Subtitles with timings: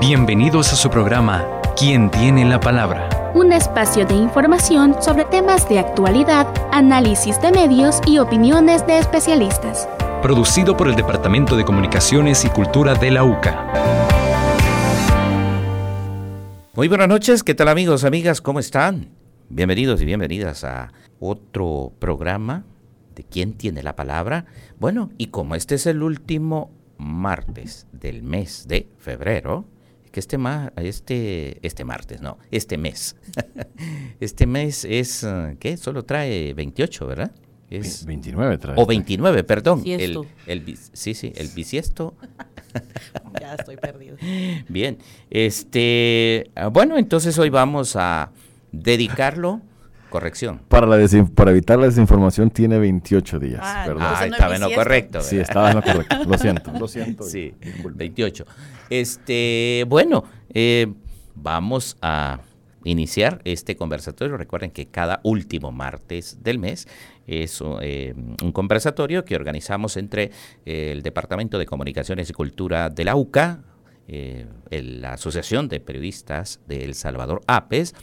[0.00, 3.32] Bienvenidos a su programa ¿Quién tiene la palabra?
[3.34, 9.90] Un espacio de información sobre temas de actualidad, análisis de medios y opiniones de especialistas.
[10.22, 13.66] Producido por el Departamento de Comunicaciones y Cultura de la UCA.
[16.74, 18.40] Muy buenas noches, ¿qué tal amigos, amigas?
[18.40, 19.10] ¿Cómo están?
[19.50, 22.64] Bienvenidos y bienvenidas a otro programa
[23.14, 24.46] de ¿Quién tiene la palabra?
[24.78, 29.66] Bueno, y como este es el último martes del mes de febrero,
[30.10, 30.36] que este,
[30.76, 33.16] este, este martes, no, este mes.
[34.20, 35.76] este mes es, eh, ¿qué?
[35.76, 37.32] Solo trae 28, ¿verdad?
[37.70, 38.74] Es, 29 trae.
[38.76, 39.82] O 29, perdón.
[39.86, 42.14] El, el, sí, sí, el bisiesto.
[43.40, 44.16] ya estoy perdido.
[44.68, 44.98] Bien,
[45.30, 48.32] este, ah, bueno, entonces hoy vamos a
[48.72, 49.60] dedicarlo
[50.10, 50.60] Corrección.
[50.68, 50.98] Para, la
[51.34, 53.60] para evitar la desinformación tiene 28 días.
[53.62, 55.20] Ah, ah estaba en lo correcto.
[55.22, 56.24] Sí, estaba en lo correcto.
[56.26, 57.22] Lo siento, lo siento.
[57.22, 58.44] Sí, 28.
[58.90, 60.92] Este, bueno, eh,
[61.36, 62.40] vamos a
[62.82, 64.36] iniciar este conversatorio.
[64.36, 66.88] Recuerden que cada último martes del mes
[67.28, 68.12] es eh,
[68.42, 70.32] un conversatorio que organizamos entre
[70.66, 73.62] eh, el Departamento de Comunicaciones y Cultura de la UCA,
[74.08, 77.94] la Asociación de Periodistas de El Salvador, APES,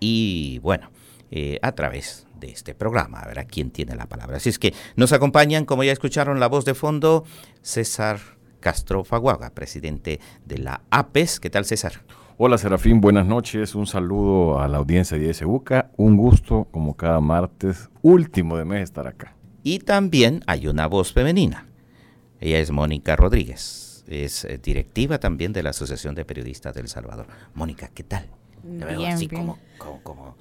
[0.00, 0.90] y bueno,
[1.30, 3.20] eh, a través de este programa.
[3.20, 4.38] A ver a quién tiene la palabra.
[4.38, 7.24] Así es que nos acompañan, como ya escucharon la voz de fondo,
[7.62, 8.18] César
[8.60, 11.40] Castro Faguaga, presidente de la APES.
[11.40, 12.02] ¿Qué tal, César?
[12.36, 13.74] Hola Serafín, buenas noches.
[13.74, 15.90] Un saludo a la audiencia de SUCA.
[15.96, 19.34] Un gusto, como cada martes, último de mes, estar acá.
[19.62, 21.66] Y también hay una voz femenina.
[22.40, 24.04] Ella es Mónica Rodríguez.
[24.08, 27.26] Es eh, directiva también de la Asociación de Periodistas del Salvador.
[27.54, 28.26] Mónica, ¿qué tal?
[28.62, 29.58] Veo así como,
[30.02, 30.36] como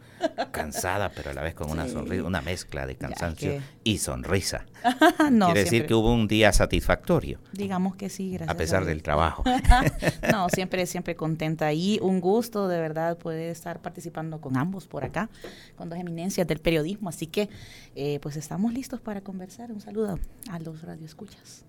[0.52, 4.66] cansada, pero a la vez con una sonrisa, una mezcla de cansancio y sonrisa.
[5.18, 7.40] Quiere decir que hubo un día satisfactorio.
[7.54, 8.50] Digamos que sí, gracias.
[8.50, 9.44] A pesar del trabajo.
[10.32, 15.04] no, siempre, siempre contenta y un gusto de verdad poder estar participando con ambos por
[15.04, 15.30] acá,
[15.78, 17.10] con dos eminencias del periodismo.
[17.10, 17.50] Así que,
[17.96, 19.72] eh, pues estamos listos para conversar.
[19.72, 21.66] Un saludo a los radioescuchas.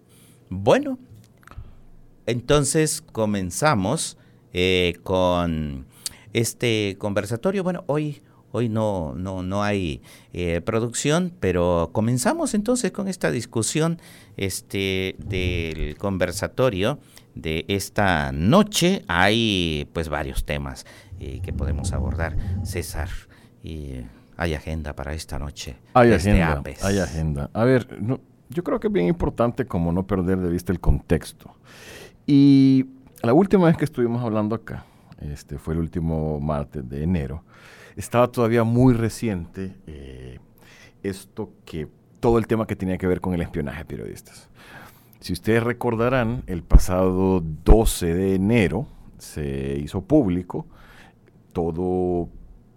[0.49, 0.99] Bueno,
[2.27, 4.17] entonces comenzamos
[4.53, 5.87] eh, con
[6.33, 7.63] este conversatorio.
[7.63, 10.03] Bueno, hoy Hoy no, no, no hay
[10.33, 14.01] eh, producción, pero comenzamos entonces con esta discusión
[14.37, 16.99] este, del conversatorio
[17.37, 19.05] de esta noche.
[19.07, 20.85] Hay pues varios temas
[21.21, 22.37] eh, que podemos abordar.
[22.65, 23.09] César,
[23.63, 24.01] y
[24.37, 25.77] hay agenda para esta noche.
[25.95, 27.51] Hay agenda, hay agenda.
[27.53, 27.87] A ver,
[28.49, 31.55] yo creo que es bien importante como no perder de vista el contexto.
[32.27, 32.87] Y
[33.23, 34.87] la última vez que estuvimos hablando acá,
[35.21, 37.45] este fue el último martes de enero,
[37.97, 40.39] estaba todavía muy reciente eh,
[41.03, 41.89] esto que
[42.21, 44.49] todo el tema que tenía que ver con el espionaje a periodistas.
[45.21, 48.87] Si ustedes recordarán, el pasado 12 de enero
[49.19, 50.67] se hizo público
[51.53, 52.29] todo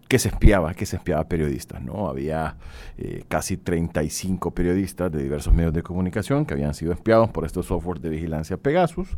[0.08, 2.08] que se espiaba, que se espiaba periodistas, ¿no?
[2.08, 2.58] Había
[2.98, 7.66] eh, casi 35 periodistas de diversos medios de comunicación que habían sido espiados por estos
[7.66, 9.18] software de vigilancia Pegasus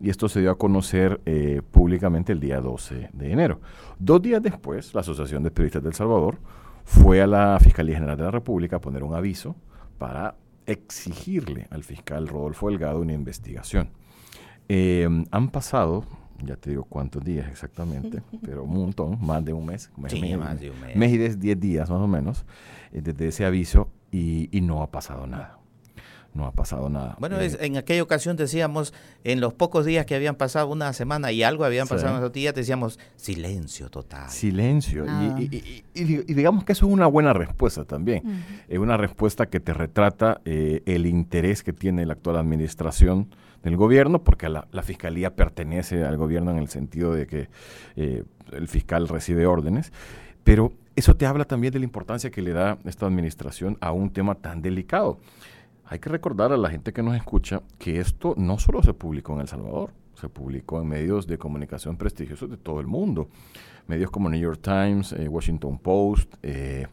[0.00, 3.60] y esto se dio a conocer eh, públicamente el día 12 de enero.
[3.98, 6.38] Dos días después, la Asociación de Periodistas del Salvador
[6.84, 9.56] fue a la Fiscalía General de la República a poner un aviso
[9.98, 10.36] para
[10.66, 13.90] exigirle al fiscal Rodolfo Delgado una investigación.
[14.68, 16.04] Em, han pasado,
[16.44, 20.36] ya te digo cuántos días exactamente, pero un montón, más de un mes, mes, sí,
[20.36, 20.96] más de un mes.
[20.96, 22.44] mes y diez días más o menos,
[22.92, 25.57] eh, desde ese aviso y no ha pasado nada
[26.38, 27.16] no ha pasado nada.
[27.18, 28.94] Bueno, es, en aquella ocasión decíamos,
[29.24, 32.32] en los pocos días que habían pasado, una semana y algo habían pasado en esos
[32.32, 34.30] días, decíamos silencio total.
[34.30, 35.04] Silencio.
[35.38, 38.22] Y, digamos que eso es una buena respuesta también.
[38.68, 43.28] Es una respuesta que te retrata eh, el interés que tiene la actual administración
[43.64, 47.48] del gobierno, porque la, fiscalía pertenece al gobierno en el sentido de que
[47.96, 48.22] eh,
[48.52, 49.92] el fiscal recibe órdenes.
[50.44, 54.10] Pero eso te habla también de la importancia que le da esta administración a un
[54.10, 55.18] tema tan delicado.
[55.90, 59.32] Hay que recordar a la gente que nos escucha que esto no solo se publicó
[59.34, 63.30] en El Salvador, se publicó en medios de comunicación prestigiosos de todo el mundo.
[63.86, 66.88] Medios como New York Times, eh, Washington Post, eh,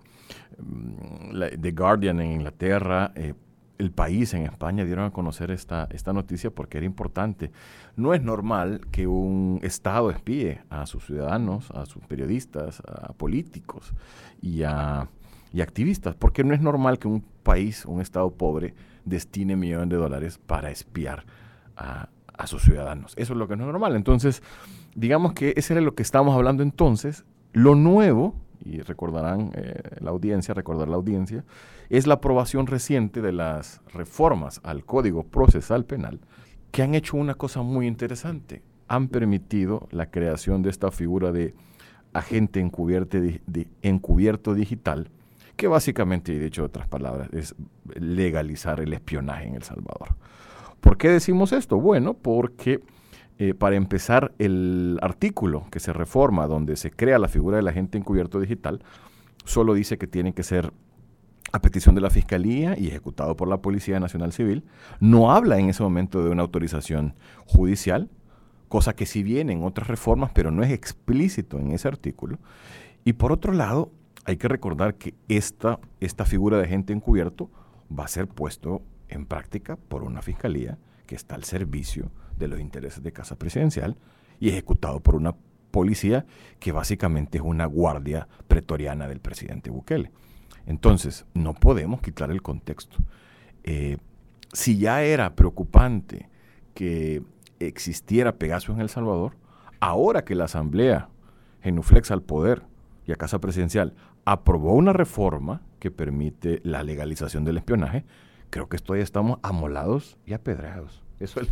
[0.58, 3.34] mm, The Guardian en Inglaterra, eh,
[3.78, 7.52] El País en España dieron a conocer esta, esta noticia porque era importante.
[7.98, 13.94] No es normal que un Estado espíe a sus ciudadanos, a sus periodistas, a políticos
[14.42, 15.10] y a
[15.56, 18.74] y activistas, porque no es normal que un país, un Estado pobre,
[19.06, 21.24] destine millones de dólares para espiar
[21.78, 22.10] a,
[22.46, 23.14] sus ciudadanos.
[23.16, 23.96] Eso es lo que no es normal.
[23.96, 24.44] Entonces,
[24.96, 27.24] digamos que ese era lo que estábamos hablando entonces.
[27.54, 28.36] Lo nuevo,
[28.66, 31.46] y recordarán eh, la audiencia, recordar la audiencia,
[31.90, 36.20] es la aprobación reciente de las reformas al Código Procesal Penal,
[36.72, 38.62] que han hecho una cosa muy interesante.
[38.90, 41.56] han permitido la creación de esta figura de
[42.12, 43.18] agente encubierto,
[43.82, 45.10] encubierto digital,
[45.56, 47.56] que básicamente, y dicho otras palabras, es
[47.94, 50.16] legalizar el espionaje en El Salvador.
[50.82, 51.80] ¿Por qué decimos esto?
[51.80, 52.82] Bueno, porque
[53.38, 57.98] eh, para empezar, el artículo que se reforma, donde se crea la figura del agente
[57.98, 58.84] encubierto digital,
[59.44, 60.72] solo dice que tiene que ser
[61.52, 64.64] a petición de la Fiscalía y ejecutado por la Policía Nacional Civil.
[65.00, 67.16] No habla en ese momento de una autorización
[67.46, 68.10] judicial,
[68.70, 72.40] cosa que sí viene en otras reformas, pero no es explícito en ese artículo.
[73.04, 73.92] Y por otro lado,
[74.26, 77.50] hay que recordar que esta, esta figura de agente encubierto
[77.98, 82.60] va a ser puesto en práctica por una fiscalía que está al servicio de los
[82.60, 83.96] intereses de Casa Presidencial
[84.40, 85.36] y ejecutado por una
[85.70, 86.26] policía
[86.60, 90.12] que básicamente es una guardia pretoriana del presidente Bukele.
[90.66, 92.98] Entonces, no podemos quitar el contexto.
[93.64, 93.98] Eh,
[94.54, 96.30] si ya era preocupante
[96.74, 97.22] que
[97.60, 99.34] existiera Pegaso en El Salvador,
[99.80, 101.10] ahora que la Asamblea
[101.62, 102.64] genuflexa al poder
[103.06, 103.94] y a Casa Presidencial
[104.26, 108.06] aprobó una reforma que permite la legalización del espionaje,
[108.50, 111.06] creo que esto ya estamos amolados y apedreados.
[111.20, 111.48] Eso es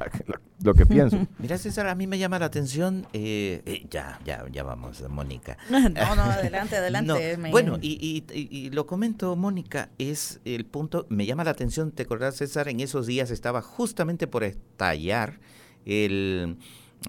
[0.62, 1.26] lo que pienso.
[1.40, 3.08] Mira, César, a mí me llama la atención.
[3.14, 5.58] Eh, eh, ya, ya, ya vamos, Mónica.
[5.70, 7.38] No, no, adelante, adelante.
[7.52, 11.06] Bueno, y, lo comento, Mónica, es el punto.
[11.10, 12.68] Me llama la atención, ¿te acordás, César?
[12.68, 15.40] En esos días estaba justamente por estallar
[15.86, 16.58] el.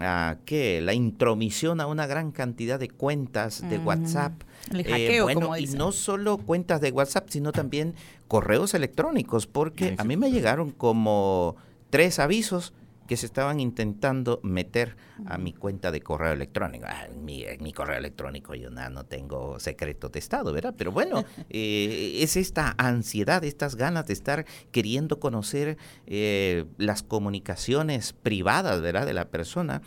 [0.00, 0.80] Ah, ¿qué?
[0.80, 4.32] La intromisión a una gran cantidad de cuentas de WhatsApp.
[4.72, 7.94] El eh, hackeo, bueno, y no solo cuentas de WhatsApp, sino también
[8.28, 11.56] correos electrónicos, porque a mí me llegaron como
[11.90, 12.72] tres avisos
[13.06, 14.96] que se estaban intentando meter
[15.26, 16.86] a mi cuenta de correo electrónico.
[16.88, 20.74] Ah, mi, mi, correo electrónico yo no tengo secreto de Estado, ¿verdad?
[20.76, 28.12] Pero bueno, eh, es esta ansiedad, estas ganas de estar queriendo conocer eh, las comunicaciones
[28.12, 29.06] privadas, ¿verdad?
[29.06, 29.82] De la persona.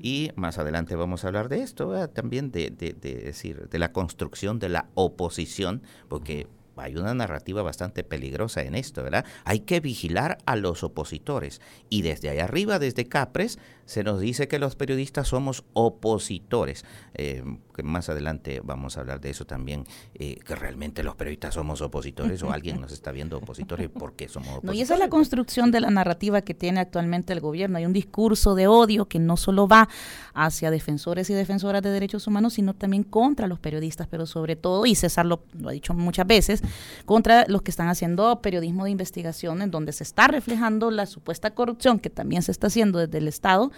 [0.00, 3.92] Y más adelante vamos a hablar de esto, también de, de, de, decir, de la
[3.92, 6.46] construcción de la oposición, porque
[6.76, 9.24] hay una narrativa bastante peligrosa en esto, ¿verdad?
[9.44, 11.60] Hay que vigilar a los opositores.
[11.88, 16.84] Y desde ahí arriba, desde Capres, se nos dice que los periodistas somos opositores.
[17.14, 17.42] Eh,
[17.74, 19.84] que más adelante vamos a hablar de eso también,
[20.14, 24.48] eh, que realmente los periodistas somos opositores o alguien nos está viendo opositores porque somos
[24.48, 24.62] opositores.
[24.72, 27.78] No, y esa es la construcción de la narrativa que tiene actualmente el gobierno.
[27.78, 29.88] Hay un discurso de odio que no solo va
[30.34, 34.86] hacia defensores y defensoras de derechos humanos, sino también contra los periodistas, pero sobre todo,
[34.86, 36.61] y César lo, lo ha dicho muchas veces,
[37.04, 41.52] contra los que están haciendo periodismo de investigación en donde se está reflejando la supuesta
[41.52, 43.70] corrupción que también se está haciendo desde el Estado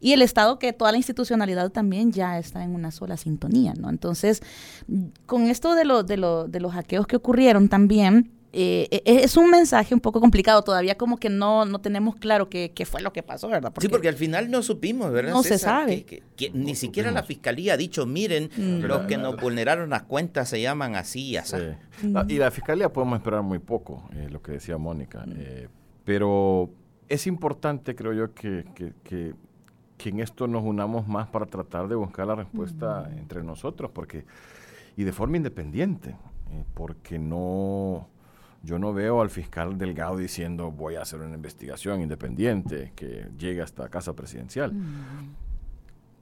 [0.00, 3.88] y el Estado que toda la institucionalidad también ya está en una sola sintonía, ¿no?
[3.88, 4.42] Entonces,
[5.24, 6.16] con esto de, lo, de,
[6.48, 10.62] de los hackeos que ocurrieron también, eh, e, e, es un mensaje un poco complicado,
[10.62, 13.72] todavía como que no, no tenemos claro qué, qué fue lo que pasó, ¿verdad?
[13.78, 15.32] sí, porque al final no supimos, ¿verdad?
[15.32, 16.04] No se sabe.
[16.04, 18.84] Que, ni siquiera la fiscalía ha dicho, miren, mm.
[18.84, 21.56] los que nos vulneraron las cuentas se llaman así y así.
[22.28, 25.32] y la fiscalía podemos esperar muy poco, eh, lo que decía Mónica, mm.
[25.36, 25.68] eh,
[26.04, 26.70] pero
[27.08, 28.64] es importante, creo yo, que,
[29.04, 29.34] que
[29.96, 34.24] que en esto nos unamos más para tratar de buscar la respuesta entre nosotros, porque
[34.96, 36.10] y de forma independiente,
[36.50, 38.08] eh, porque no
[38.66, 43.62] yo no veo al fiscal Delgado diciendo voy a hacer una investigación independiente que llegue
[43.62, 44.72] hasta casa presidencial.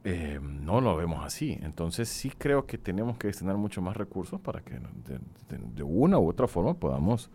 [0.05, 1.59] Eh, no lo vemos así.
[1.63, 4.79] Entonces sí creo que tenemos que destinar mucho más recursos para que
[5.75, 7.31] de una u otra forma podamos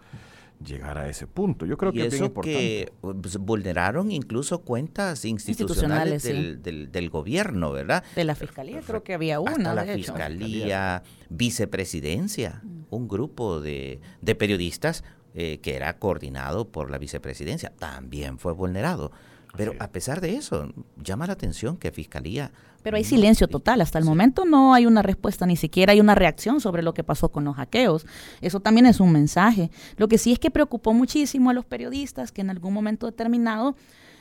[0.63, 1.65] llegar a ese punto.
[1.65, 2.57] Yo creo que es bien importante.
[2.57, 8.03] que pues, vulneraron incluso cuentas institucionales, del, gobierno, ¿verdad?
[8.15, 9.73] De la fiscalía, creo que había una.
[9.73, 14.01] la fiscalía, vicepresidencia, un grupo de,
[14.37, 19.11] periodistas eh, que era coordinado por la vicepresidencia, también fue vulnerado.
[19.57, 20.71] Pero a pesar de eso,
[21.03, 22.51] llama la atención que Fiscalía
[22.83, 23.81] pero hay silencio total.
[23.81, 27.03] Hasta el momento no hay una respuesta, ni siquiera hay una reacción sobre lo que
[27.03, 28.05] pasó con los hackeos.
[28.41, 29.69] Eso también es un mensaje.
[29.97, 33.75] Lo que sí es que preocupó muchísimo a los periodistas que en algún momento determinado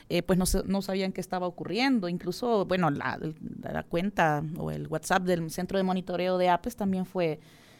[0.09, 2.09] eh, pues no, no, sabían qué estaba ocurriendo.
[2.09, 3.19] Incluso, bueno, la,
[3.61, 7.39] la, cuenta o el WhatsApp del centro de monitoreo de APES también fue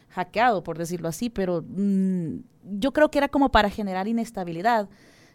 [0.10, 2.38] hackeado, por decirlo así, pero mm,
[2.80, 4.88] yo creo que era como para generar inestabilidad.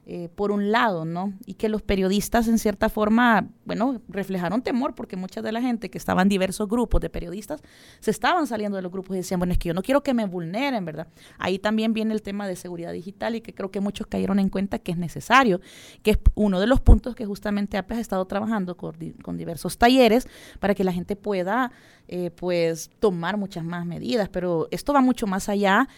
[0.06, 1.32] Eh, por un lado, ¿no?
[1.46, 5.88] Y que los periodistas en cierta forma, bueno, reflejaron temor porque mucha de la gente
[5.88, 7.62] que estaba en diversos grupos de periodistas
[8.00, 10.12] se estaban saliendo de los grupos y decían, bueno, es que yo no quiero que
[10.12, 11.08] me vulneren, ¿verdad?
[11.38, 14.50] Ahí también viene el tema de seguridad digital y que creo que muchos cayeron en
[14.50, 15.62] cuenta que es necesario,
[16.02, 18.99] que es uno de los puntos que justamente APES ha estado trabajando con,
[19.38, 20.28] diversos talleres
[20.61, 21.73] para que la gente pueda,
[22.08, 25.88] eh, pues, tomar muchas más medidas, pero esto va mucho más allá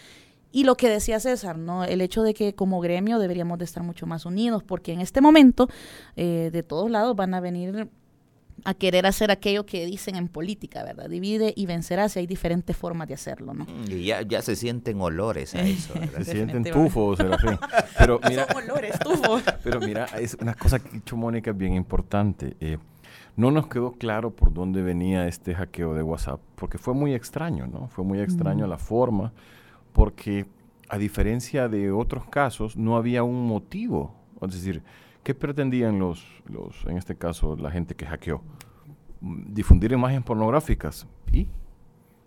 [0.57, 1.83] y lo que decía César, ¿no?
[1.83, 5.21] El hecho de que como gremio deberíamos de estar mucho más unidos, porque en este
[5.21, 5.69] momento
[6.15, 7.87] eh, de todos lados van a venir
[8.63, 11.11] a querer hacer aquello que dicen en política, ¿verdad?
[11.11, 13.65] Divide y vencerás y hay diferentes formas de hacerlo, ¿no?
[13.65, 16.21] Mm, y ya, ya se sienten olores a eso, ¿verdad?
[16.23, 17.59] Se sienten tufos, Serafín.
[17.95, 19.43] Pero mira, Son olores, tufos.
[19.63, 22.57] pero mira, es una cosa que ha dicho Mónica bien importante.
[22.59, 22.79] Eh,
[23.35, 27.67] no nos quedó claro por dónde venía este hackeo de WhatsApp, porque fue muy extraño,
[27.67, 27.89] ¿no?
[27.89, 29.33] Fue muy extraño la forma,
[29.97, 30.45] porque
[30.89, 34.13] a diferencia de otros casos, no había un motivo.
[34.41, 34.83] Es decir,
[35.23, 38.41] ¿qué pretendían los, los en este caso, la gente que hackeó?
[39.19, 41.07] Mm, Difundir imágenes pornográficas.
[41.33, 41.47] ¿Y?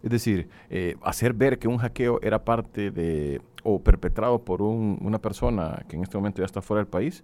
[0.02, 4.98] Es decir, eh, hacer ver que un hackeo era parte de, o perpetrado por un-
[5.00, 7.22] una persona que en este momento ya está fuera del país.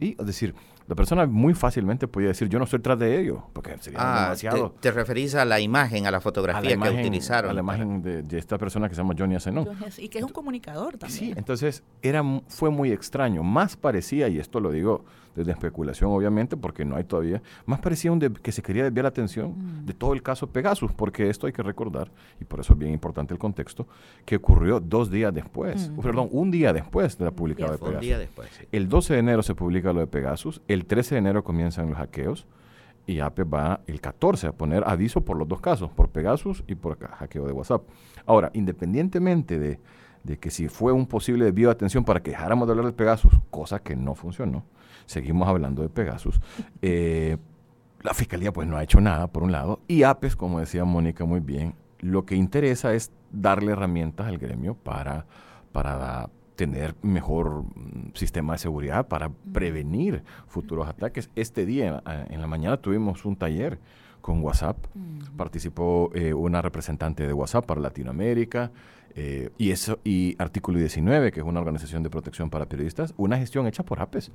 [0.00, 0.54] Y, es decir,
[0.86, 4.22] la persona muy fácilmente podía decir, yo no estoy tras de ello, porque sería Ah,
[4.24, 4.70] demasiado.
[4.72, 7.50] te, te referís a la imagen, a la a fotografía la imagen, que utilizaron.
[7.50, 9.68] a la imagen de, de esta persona que se llama Johnny Asenón.
[9.98, 11.18] Y que es un comunicador también.
[11.18, 13.42] Sí, entonces era, mu- fue muy extraño.
[13.42, 15.04] Más parecía, y esto lo digo
[15.38, 19.04] desde especulación obviamente, porque no hay todavía, más parecía un de- que se quería desviar
[19.04, 19.54] la atención
[19.86, 22.92] de todo el caso Pegasus, porque esto hay que recordar, y por eso es bien
[22.92, 23.86] importante el contexto,
[24.24, 26.02] que ocurrió dos días después, Ujú.
[26.02, 28.06] perdón, un día después de la publicada de Fue un Pegasus.
[28.06, 28.64] día después, sí.
[28.72, 31.96] El 12 de enero se publica lo de Pegasus, el 13 de enero comienzan los
[31.98, 32.46] hackeos
[33.06, 36.74] y APE va el 14 a poner aviso por los dos casos, por Pegasus y
[36.74, 37.82] por hackeo de WhatsApp.
[38.26, 39.78] Ahora, independientemente de,
[40.24, 42.92] de que si fue un posible desvío de atención para que dejáramos de hablar de
[42.92, 44.64] Pegasus, cosa que no funcionó,
[45.08, 46.40] seguimos hablando de Pegasus,
[46.82, 47.36] eh,
[48.02, 51.24] la Fiscalía pues no ha hecho nada, por un lado, y APES, como decía Mónica
[51.24, 55.26] muy bien, lo que interesa es darle herramientas al gremio para,
[55.72, 61.30] para tener mejor mm, sistema de seguridad, para prevenir futuros ataques.
[61.34, 63.78] Este día, en la mañana, tuvimos un taller
[64.20, 64.76] con WhatsApp.
[65.36, 68.70] Participó eh, una representante de WhatsApp para Latinoamérica.
[69.14, 73.38] Eh, y eso y Artículo 19, que es una organización de protección para periodistas, una
[73.38, 74.30] gestión hecha por APES,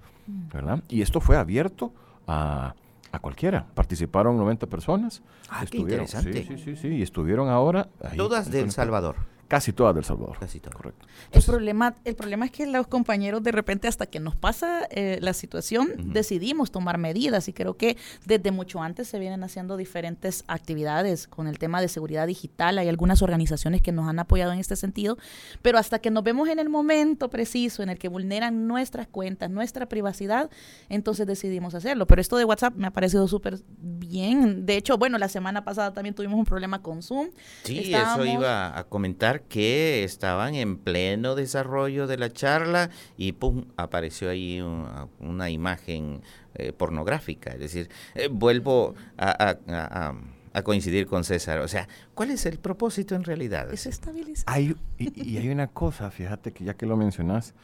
[0.53, 0.83] ¿verdad?
[0.89, 1.93] Y esto fue abierto
[2.27, 2.75] a,
[3.11, 3.65] a cualquiera.
[3.73, 5.21] Participaron 90 personas.
[5.49, 6.43] Ah, qué interesante.
[6.43, 7.89] Sí, sí, sí, sí, y estuvieron ahora...
[8.03, 9.15] ahí Todas de El Salvador.
[9.53, 10.37] Casi todas del Salvador.
[10.39, 10.75] Casi todas.
[10.75, 11.05] Correcto.
[11.31, 15.19] El problema, el problema es que los compañeros de repente hasta que nos pasa eh,
[15.21, 17.95] la situación decidimos tomar medidas y creo que
[18.25, 22.79] desde mucho antes se vienen haciendo diferentes actividades con el tema de seguridad digital.
[22.79, 25.19] Hay algunas organizaciones que nos han apoyado en este sentido,
[25.61, 29.51] pero hasta que nos vemos en el momento preciso en el que vulneran nuestras cuentas,
[29.51, 30.49] nuestra privacidad,
[30.89, 32.07] entonces decidimos hacerlo.
[32.07, 34.65] Pero esto de WhatsApp me ha parecido súper bien.
[34.65, 37.27] De hecho, bueno, la semana pasada también tuvimos un problema con Zoom.
[37.63, 43.33] Sí, Estábamos- eso iba a comentar que estaban en pleno desarrollo de la charla y
[43.33, 46.21] pum, apareció ahí una, una imagen
[46.55, 47.51] eh, pornográfica.
[47.51, 50.15] Es decir, eh, vuelvo a, a- a- a-
[50.55, 51.59] a coincidir con César.
[51.61, 53.73] O sea, ¿cuál es el propósito en realidad?
[53.73, 54.45] Es estabilizar.
[54.47, 57.55] Hay, y, y hay una cosa, fíjate que ya que lo mencionas,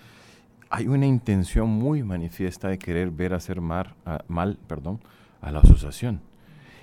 [0.72, 5.00] hay una intención muy manifiesta de querer ver hacer mar- a- mal perdón,
[5.42, 6.22] a la asociación.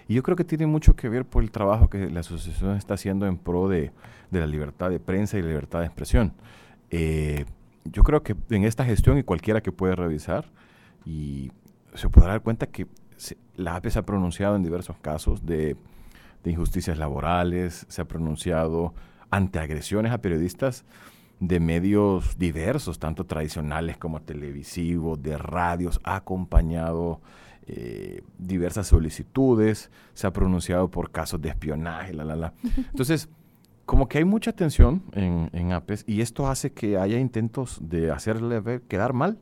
[0.08, 2.94] Y yo creo que tiene mucho que ver por el trabajo que la asociación está
[2.94, 3.92] haciendo en pro de,
[4.30, 6.32] de la libertad de prensa y libertad de expresión.
[6.90, 7.44] Eh,
[7.84, 10.46] yo creo que en esta gestión y cualquiera que puede revisar,
[11.04, 11.52] y
[11.94, 12.86] se podrá dar cuenta que
[13.56, 15.76] la APE se ha pronunciado en diversos casos de,
[16.42, 18.94] de injusticias laborales, se ha pronunciado
[19.30, 20.84] ante agresiones a periodistas
[21.40, 27.20] de medios diversos, tanto tradicionales como televisivos, de radios, ha acompañado
[27.68, 32.52] eh, diversas solicitudes, se ha pronunciado por casos de espionaje, la, la, la.
[32.76, 33.28] Entonces,
[33.86, 38.10] como que hay mucha tensión en, en APES y esto hace que haya intentos de
[38.10, 39.38] hacerle ver, quedar mal.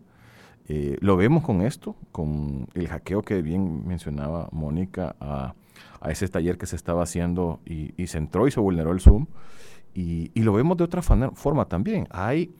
[0.68, 5.54] Eh, lo vemos con esto, con el hackeo que bien mencionaba Mónica a,
[6.00, 9.00] a ese taller que se estaba haciendo y, y se entró y se vulneró el
[9.00, 9.26] Zoom.
[9.94, 12.06] Y, y lo vemos de otra forma también.
[12.10, 12.54] Hay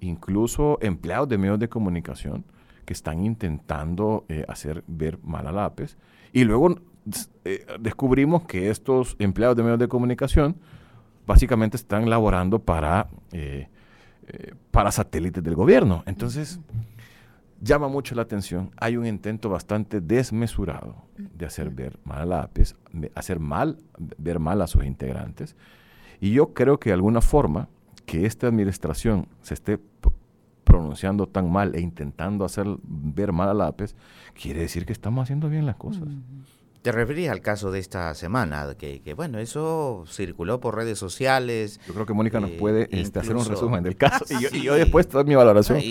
[0.00, 2.44] incluso empleados de medios de comunicación
[2.90, 5.96] que están intentando eh, hacer ver mal a la APES.
[6.32, 6.74] Y luego
[7.44, 10.56] eh, descubrimos que estos empleados de medios de comunicación
[11.24, 13.68] básicamente están laborando para, eh,
[14.72, 16.02] para satélites del gobierno.
[16.04, 16.58] Entonces,
[17.60, 18.72] llama mucho la atención.
[18.76, 22.50] Hay un intento bastante desmesurado de hacer ver mal a
[22.90, 23.78] me- hacer mal,
[24.18, 25.54] ver mal a sus integrantes.
[26.20, 27.68] Y yo creo que de alguna forma
[28.04, 29.78] que esta administración se esté
[30.70, 33.96] pronunciando tan mal e intentando hacer ver mal a la APES,
[34.40, 36.04] quiere decir que estamos haciendo bien las cosas.
[36.82, 41.78] Te referías al caso de esta semana, que, que, bueno, eso circuló por redes sociales.
[41.86, 44.42] Yo creo que Mónica nos Eh, puede este, hacer un incluso- resumen del caso y
[44.42, 44.78] yo, y yo Sí.
[44.80, 45.78] después toda mi valoración.
[45.78, 45.90] Y-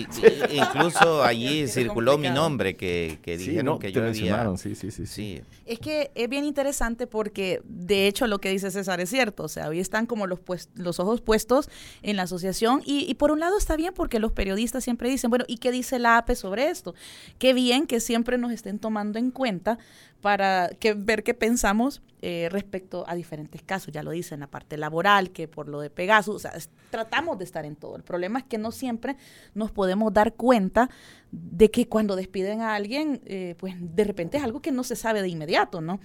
[0.50, 2.42] y- incluso allí circuló mi complicado.
[2.48, 4.56] nombre, que, que Sí, dijeron no, que te yo había...
[4.56, 5.42] sí, sí, sí, sí.
[5.70, 9.44] Es que es bien interesante porque, de hecho, lo que dice César es cierto.
[9.44, 11.68] O sea, hoy están como los, pues- los ojos puestos
[12.02, 12.82] en la asociación.
[12.84, 15.70] Y, y por un lado está bien porque los periodistas siempre dicen, bueno, ¿y qué
[15.70, 16.96] dice la APE sobre esto?
[17.38, 19.78] Qué bien que siempre nos estén tomando en cuenta
[20.20, 23.92] para que ver qué pensamos eh, respecto a diferentes casos.
[23.92, 26.52] Ya lo dice en la parte laboral, que por lo de Pegasus, o sea,
[26.90, 27.96] tratamos de estar en todo.
[27.96, 29.16] El problema es que no siempre
[29.54, 30.90] nos podemos dar cuenta
[31.32, 34.96] de que cuando despiden a alguien, eh, pues de repente es algo que no se
[34.96, 36.00] sabe de inmediato, ¿no?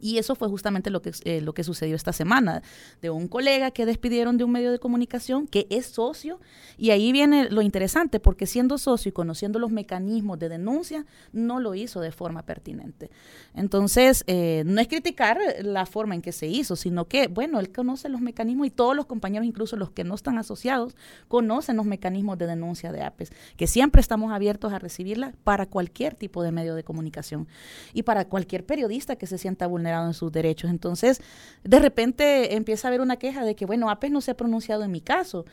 [0.00, 2.62] Y eso fue justamente lo que, eh, lo que sucedió esta semana,
[3.02, 6.40] de un colega que despidieron de un medio de comunicación que es socio,
[6.78, 11.60] y ahí viene lo interesante, porque siendo socio y conociendo los mecanismos de denuncia, no
[11.60, 13.10] lo hizo de forma pertinente.
[13.54, 17.72] Entonces, eh, no es criticar la forma en que se hizo, sino que, bueno, él
[17.72, 20.96] conoce los mecanismos y todos los compañeros, incluso los que no están asociados,
[21.28, 26.14] conocen los mecanismos de denuncia de APES, que siempre estamos abiertos a recibirla para cualquier
[26.14, 27.48] tipo de medio de comunicación
[27.92, 30.70] y para cualquier periodista que se sienta vulnerable en sus derechos.
[30.70, 31.20] Entonces,
[31.64, 34.84] de repente empieza a haber una queja de que, bueno, APES no se ha pronunciado
[34.84, 35.44] en mi caso.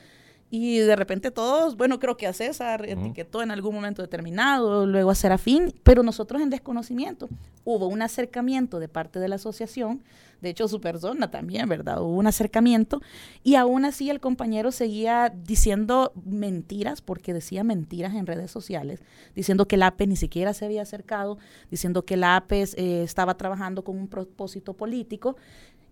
[0.50, 5.12] Y de repente todos, bueno, creo que a César etiquetó en algún momento determinado, luego
[5.12, 7.27] a Serafín, pero nosotros en desconocimiento.
[7.66, 10.04] Hubo un acercamiento de parte de la asociación,
[10.39, 12.01] de hecho su persona también, ¿verdad?
[12.01, 13.01] Hubo un acercamiento
[13.44, 19.01] y aún así el compañero seguía diciendo mentiras, porque decía mentiras en redes sociales,
[19.36, 21.38] diciendo que el APE ni siquiera se había acercado,
[21.70, 25.36] diciendo que el APE eh, estaba trabajando con un propósito político.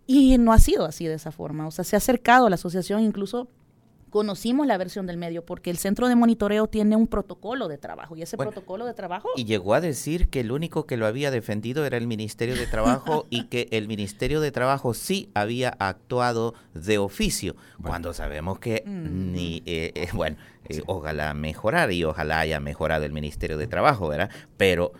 [0.08, 1.66] Y no ha sido así de esa forma.
[1.66, 3.48] O sea, se ha acercado a la asociación incluso
[4.10, 8.16] conocimos la versión del medio porque el centro de monitoreo tiene un protocolo de trabajo
[8.16, 9.30] y ese protocolo de trabajo...
[9.36, 12.68] Y llegó a decir que el único que lo había defendido era el Ministerio de
[12.68, 18.84] Trabajo y que el Ministerio de Trabajo sí había actuado de oficio, cuando sabemos que
[18.86, 19.32] mm.
[19.32, 20.38] ni, eh, eh, bueno,
[20.70, 24.30] eh, ojalá mejorar y ojalá haya mejorado el Ministerio de Trabajo, ¿verdad?
[24.58, 24.94] Pero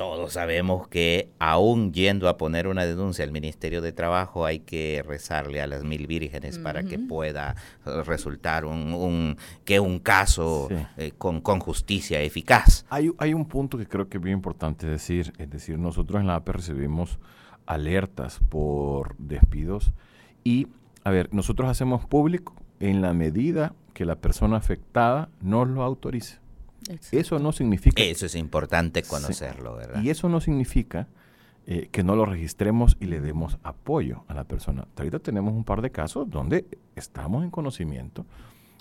[0.00, 5.04] todos sabemos que aún yendo a poner una denuncia al Ministerio de Trabajo hay que
[5.06, 7.54] rezarle a las mil vírgenes para que pueda
[8.06, 12.86] resultar un, que un caso eh, con, con, justicia eficaz.
[12.88, 16.28] Hay, hay un punto que creo que es bien importante decir, es decir, nosotros en
[16.28, 17.18] la APE recibimos
[17.66, 19.92] alertas por despidos
[20.44, 20.68] y,
[21.04, 26.39] a ver, nosotros hacemos público en la medida que la persona afectada nos lo autorice.
[27.12, 28.02] Eso no significa...
[28.02, 30.02] Eso es importante conocerlo, ¿verdad?
[30.02, 31.08] Y eso no significa
[31.66, 34.88] eh, que no lo registremos y le demos apoyo a la persona.
[34.96, 38.26] Ahorita tenemos un par de casos donde estamos en conocimiento,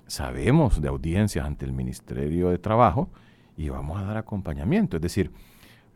[0.08, 3.10] sabemos de audiencias ante el Ministerio de Trabajo
[3.58, 4.96] y vamos a dar acompañamiento.
[4.96, 5.32] Es decir,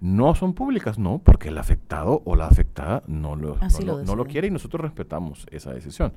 [0.02, 3.58] no son públicas, no, porque el afectado o la afectada no lo,
[4.06, 6.12] no, lo, quiere y nosotros respetamos esa decisión.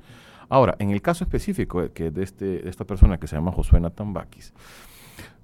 [0.49, 3.53] Ahora, en el caso específico eh, que de, este, de esta persona que se llama
[3.53, 4.53] Josué Natambakis,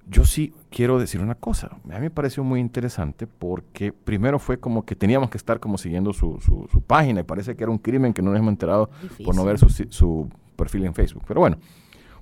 [0.06, 1.78] yo sí quiero decir una cosa.
[1.90, 5.78] A mí me pareció muy interesante porque primero fue como que teníamos que estar como
[5.78, 8.90] siguiendo su, su, página y parece que era un crimen que no nos hemos enterado
[9.24, 11.24] por no ver su, su, perfil en Facebook.
[11.26, 11.56] Pero bueno,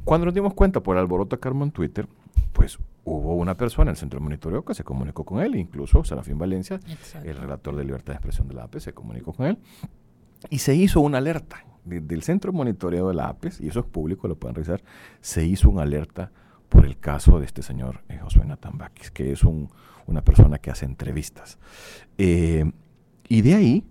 [0.04, 2.06] cuando nos dimos cuenta por el alboroto Carmo en Twitter,
[2.52, 6.04] pues hubo una persona en el centro de monitoreo que se comunicó con él, incluso
[6.04, 6.80] Serafín Valencia,
[7.24, 9.58] el relator de libertad de expresión de la APE, se comunicó con él
[10.50, 13.86] y se hizo una alerta del centro de monitoreo de la APES, y eso es
[13.86, 14.82] público, lo pueden revisar,
[15.20, 16.30] se hizo una alerta
[16.72, 20.86] por el caso de este señor eh, Josué Natambakis, que es una persona que hace
[20.86, 21.58] entrevistas.
[22.16, 22.64] Eh,
[23.28, 23.84] y de ahí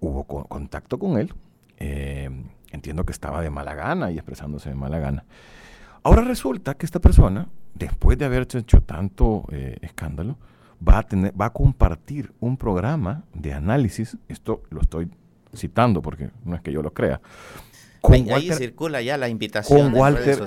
[0.00, 1.32] hubo contacto con él.
[1.78, 2.28] Eh,
[2.70, 5.24] entiendo que estaba de mala gana y expresándose de mala gana.
[6.02, 9.46] Ahora resulta que esta persona, después de haber hecho tanto
[9.80, 10.36] escándalo,
[10.86, 15.10] va a, tener, va a compartir un programa de análisis, esto lo estoy
[15.54, 17.22] citando porque no es que yo lo crea,
[18.06, 20.38] con Ahí circula ya la invitación con Walter,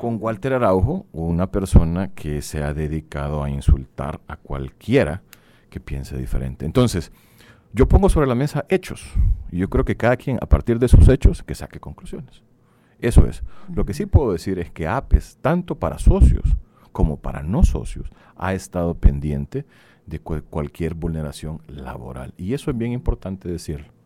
[0.00, 5.22] Con Walter Araujo, una persona que se ha dedicado a insultar a cualquiera
[5.70, 6.66] que piense diferente.
[6.66, 7.10] Entonces,
[7.72, 9.06] yo pongo sobre la mesa hechos.
[9.50, 12.42] Y yo creo que cada quien, a partir de esos hechos, que saque conclusiones.
[13.00, 13.42] Eso es.
[13.74, 16.56] Lo que sí puedo decir es que APES, tanto para socios
[16.92, 19.64] como para no socios, ha estado pendiente
[20.06, 22.34] de cualquier vulneración laboral.
[22.36, 23.99] Y eso es bien importante decirlo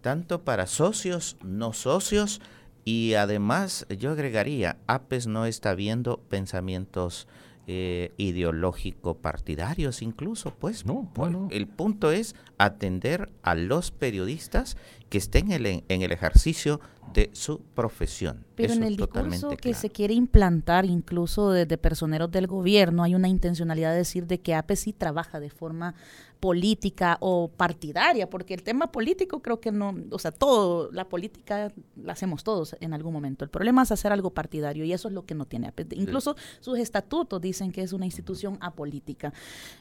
[0.00, 2.40] tanto para socios, no socios,
[2.84, 7.28] y además yo agregaría, APES no está viendo pensamientos
[7.70, 10.86] eh, ideológico partidarios incluso, pues.
[10.86, 11.48] No, bueno.
[11.50, 16.80] El punto es atender a los periodistas que estén en el, en el ejercicio
[17.12, 18.44] de su profesión.
[18.54, 23.28] Pero en el discurso que se quiere implantar incluso desde personeros del gobierno hay una
[23.28, 25.94] intencionalidad de decir de que APE sí trabaja de forma
[26.40, 31.72] política o partidaria, porque el tema político creo que no, o sea, todo, la política
[31.96, 33.44] la hacemos todos en algún momento.
[33.44, 35.72] El problema es hacer algo partidario y eso es lo que no tiene.
[35.92, 39.32] Incluso sus estatutos dicen que es una institución apolítica.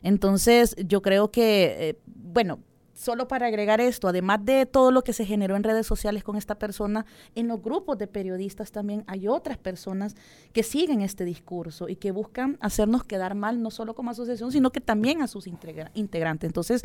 [0.02, 2.60] Entonces, yo creo que, eh, bueno,
[2.98, 6.36] solo para agregar esto, además de todo lo que se generó en redes sociales con
[6.36, 7.06] esta persona,
[7.36, 10.16] en los grupos de periodistas también hay otras personas
[10.52, 14.72] que siguen este discurso y que buscan hacernos quedar mal, no solo como asociación, sino
[14.72, 16.48] que también a sus integrantes.
[16.48, 16.84] Entonces,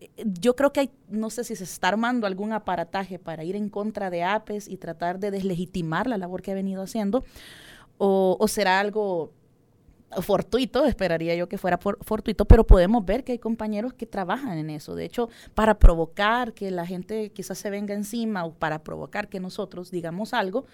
[0.00, 3.54] eh, yo creo que hay, no sé si se está armando algún aparataje para ir
[3.54, 7.24] en contra de APES y tratar de deslegitimar la labor que ha venido haciendo,
[7.96, 9.30] o, o será algo
[10.22, 14.70] fortuito, esperaría yo que fuera fortuito, pero podemos ver que hay compañeros que trabajan en
[14.70, 14.94] eso.
[14.94, 19.40] De hecho, para provocar que la gente quizás se venga encima o para provocar que
[19.40, 20.66] nosotros digamos algo,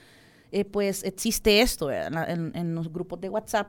[0.53, 3.69] eh, pues existe esto en, los grupos de WhatsApp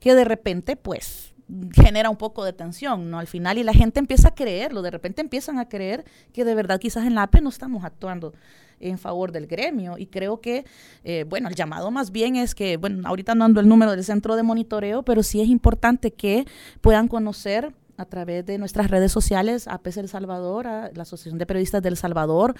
[0.00, 1.34] que de repente, pues
[1.72, 3.18] genera un poco de tensión, ¿no?
[3.18, 6.54] Al final, y la gente empieza a creerlo, de repente empiezan a creer que de
[6.54, 8.32] verdad quizás en la APE no estamos actuando
[8.80, 9.96] en favor del gremio.
[9.96, 10.64] Y creo que,
[11.04, 14.04] eh, bueno, el llamado más bien es que, bueno, ahorita no ando el número del
[14.04, 16.46] centro de monitoreo, pero sí es importante que
[16.80, 21.82] puedan conocer a través de nuestras redes sociales, APES El Salvador, la Asociación de Periodistas
[21.82, 22.54] del Salvador,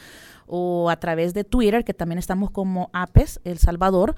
[0.47, 4.15] o a través de Twitter, que también estamos como APES El Salvador,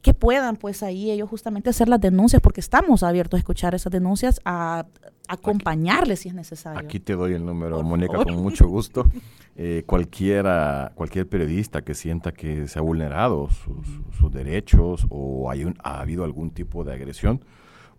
[0.00, 3.92] que puedan pues ahí ellos justamente hacer las denuncias, porque estamos abiertos a escuchar esas
[3.92, 4.86] denuncias, a
[5.28, 6.80] acompañarles si es necesario.
[6.80, 9.06] Aquí te doy el número, Mónica, con mucho gusto.
[9.60, 16.00] Eh, cualquiera, cualquier periodista que sienta que se ha vulnerado sus, derechos o hay ha
[16.00, 17.44] habido algún tipo de agresión,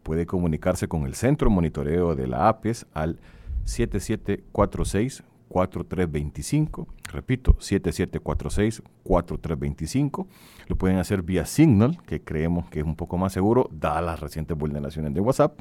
[0.02, 3.20] puede comunicarse con el Centro Monitoreo de la APES al
[3.66, 10.28] 7746 4325, repito, 7746-4325.
[10.68, 14.20] Lo pueden hacer vía Signal, que creemos que es un poco más seguro, dadas las
[14.20, 15.60] recientes vulneraciones de WhatsApp.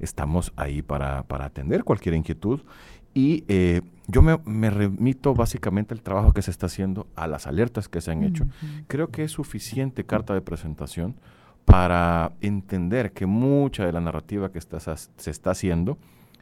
[0.00, 2.62] Estamos ahí para, atender cualquier inquietud.
[3.14, 7.88] Y eh, yo me, remito básicamente al trabajo que se está haciendo, a las alertas
[7.88, 8.46] que se han hecho.
[8.86, 11.16] Creo que es suficiente carta de presentación
[11.64, 15.96] para entender que mucha de la narrativa que se está haciendo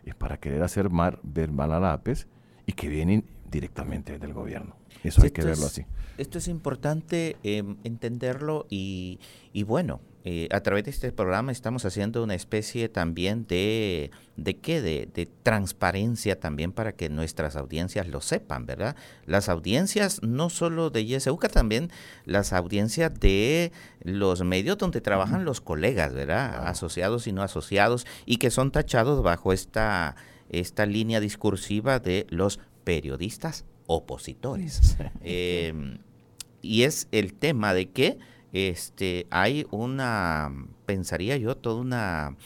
[0.05, 2.27] es para querer hacer mal, ver mal a la APES
[2.67, 4.77] y que vienen directamente del gobierno.
[5.03, 5.87] Eso hay que verlo así.
[6.19, 9.19] Esto es importante em, entenderlo y,
[9.67, 14.81] bueno, eh, a través de este programa estamos haciendo una especie también de, ¿de qué?
[14.81, 18.97] De, transparencia también para que nuestras audiencias lo sepan, ¿verdad?
[19.27, 21.91] Las audiencias no solo de YSUCA, también
[22.25, 26.67] las audiencias de los medios donde trabajan los colegas, ¿verdad?
[26.67, 30.17] Asociados y no asociados y que son tachados bajo esta
[30.51, 34.97] esta línea discursiva de los periodistas opositores.
[35.23, 35.99] Em,
[36.63, 38.19] y es el tema de que
[38.53, 40.51] este, hay una,
[40.87, 42.37] pensaría yo, toda una,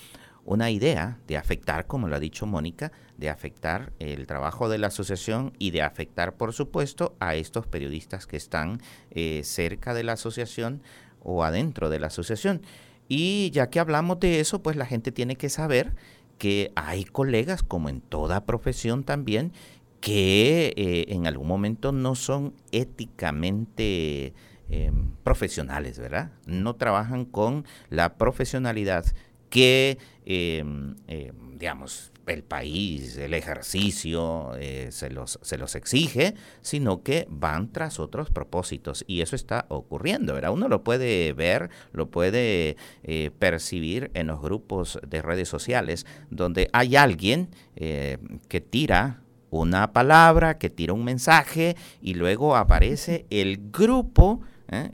[0.44, 4.88] una idea de afectar, como lo ha dicho Mónica, de afectar el trabajo de la
[4.88, 10.14] asociación y de afectar, por supuesto, a estos periodistas que están eh, cerca de la
[10.14, 10.82] asociación
[11.22, 12.62] o adentro de la asociación.
[13.08, 15.94] Y ya que hablamos de eso, pues la gente tiene que saber
[16.40, 19.52] que hay colegas, como en toda profesión también,
[20.00, 24.32] que eh, en algún momento no son éticamente
[24.70, 26.32] em, profesionales, ¿verdad?
[26.46, 29.04] No trabajan con la profesionalidad
[29.50, 37.02] que, em, em, digamos, el país, el ejercicio eh, se, los, se los exige, sino
[37.02, 39.04] que van tras otros propósitos.
[39.06, 40.52] Y eso está ocurriendo, ¿verdad?
[40.52, 46.68] Uno lo puede ver, lo puede eh, percibir en los grupos de redes sociales, donde
[46.72, 53.70] hay alguien eh, que tira una palabra, que tira un mensaje y luego aparece el
[53.70, 54.40] grupo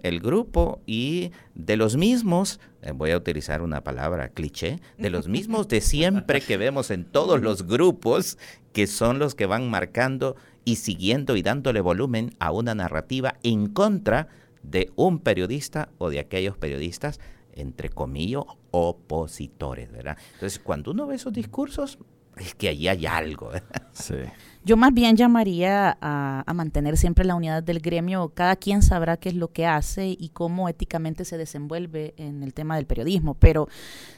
[0.03, 2.61] el grupo y de los mismos,
[2.93, 7.41] voy a utilizar una palabra cliché, de los mismos de siempre que vemos en todos
[7.41, 8.39] los grupos,
[8.73, 13.69] que son los que van marcando y siguiendo y dándole volumen a una narrativa en
[13.69, 14.29] contra
[14.63, 17.21] de un periodista o de aquellos periodistas,
[17.53, 20.19] entre comillas, opositores, ¿verdad?
[20.35, 21.99] Entonces, cuando uno ve esos discursos,
[22.37, 23.51] es que allí hay algo.
[23.93, 24.15] Sí.
[24.63, 28.31] Yo más bien llamaría a, mantener siempre la unidad del gremio.
[28.35, 32.53] Cada quien sabrá qué es lo que hace y cómo éticamente se desenvuelve en el
[32.53, 33.35] tema del periodismo.
[33.35, 33.69] Pero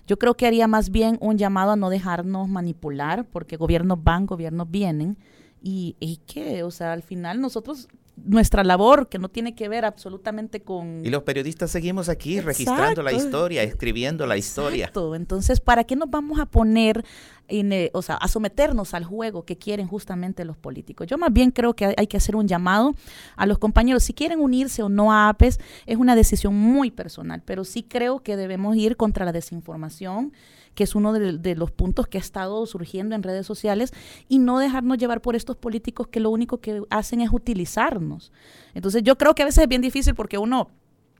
[0.07, 4.27] yo creo que haría más bien un llamado a no dejarnos manipular, porque gobiernos van,
[4.27, 5.19] gobiernos vienen.
[5.63, 7.87] Y, y que, o sea, al final nosotros
[8.25, 11.05] nuestra labor que no tiene que ver absolutamente con...
[11.05, 14.87] Y los periodistas seguimos aquí registrando la historia, escribiendo la historia.
[14.87, 15.15] Exacto.
[15.15, 17.05] Entonces, ¿para qué nos vamos a poner,
[17.49, 21.07] en, eh, o sea, a someternos al juego que quieren justamente los políticos?
[21.07, 22.95] Yo más bien creo que hay que hacer un llamado
[23.37, 24.03] a los compañeros.
[24.03, 28.21] Si quieren unirse o no a APES, es una decisión muy personal, pero sí creo
[28.21, 30.33] que debemos ir contra la desinformación
[30.79, 33.93] que es uno de, los puntos que ha estado surgiendo en redes sociales,
[34.29, 38.31] y no dejarnos llevar por estos políticos que lo único que hacen es utilizarnos.
[38.75, 40.69] Entonces yo creo que a veces es bien difícil porque uno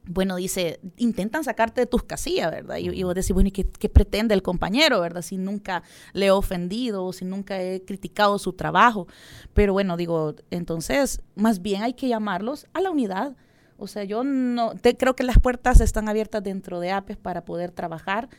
[0.05, 2.77] bueno, dice, intentan sacarte de tus casillas, ¿verdad?
[2.77, 5.23] Y, vos decís, bueno, ¿y qué, pretende el compañero, ¿verdad?
[5.23, 9.09] Si nunca le he ofendido, si nunca he criticado su trabajo.
[9.55, 13.37] Pero bueno, digo, entonces, más bien hay que llamarlos a la unidad.
[13.77, 17.45] O sea, yo no, te, creo que las puertas están abiertas dentro de APES para
[17.45, 18.31] poder trabajar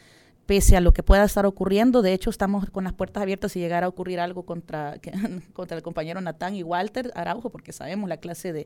[0.49, 2.01] pese a lo que pueda estar ocurriendo.
[2.01, 4.95] De hecho, estamos con las puertas abiertas si llegara a ocurrir algo contra,
[5.53, 8.65] contra el compañero Natán y Walter Araujo, porque sabemos la clase de,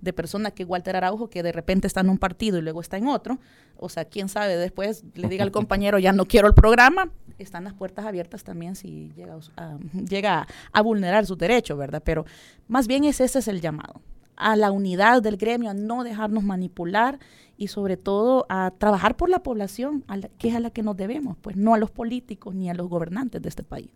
[0.00, 2.96] de persona que Walter Araujo, que de repente está en un partido y luego está
[2.96, 3.38] en otro.
[3.76, 7.12] O sea, quién sabe, después le diga al compañero, ya no quiero el programa.
[7.38, 12.02] Están las puertas abiertas también si llega a, llega a vulnerar su derecho, ¿verdad?
[12.04, 12.26] Pero
[12.66, 14.00] más bien ese es el llamado
[14.40, 17.18] a la unidad del gremio, a no dejarnos manipular
[17.56, 20.04] y sobre todo a trabajar por la población,
[20.38, 22.88] que es a la que nos debemos, pues no a los políticos ni a los
[22.88, 23.90] gobernantes de este país.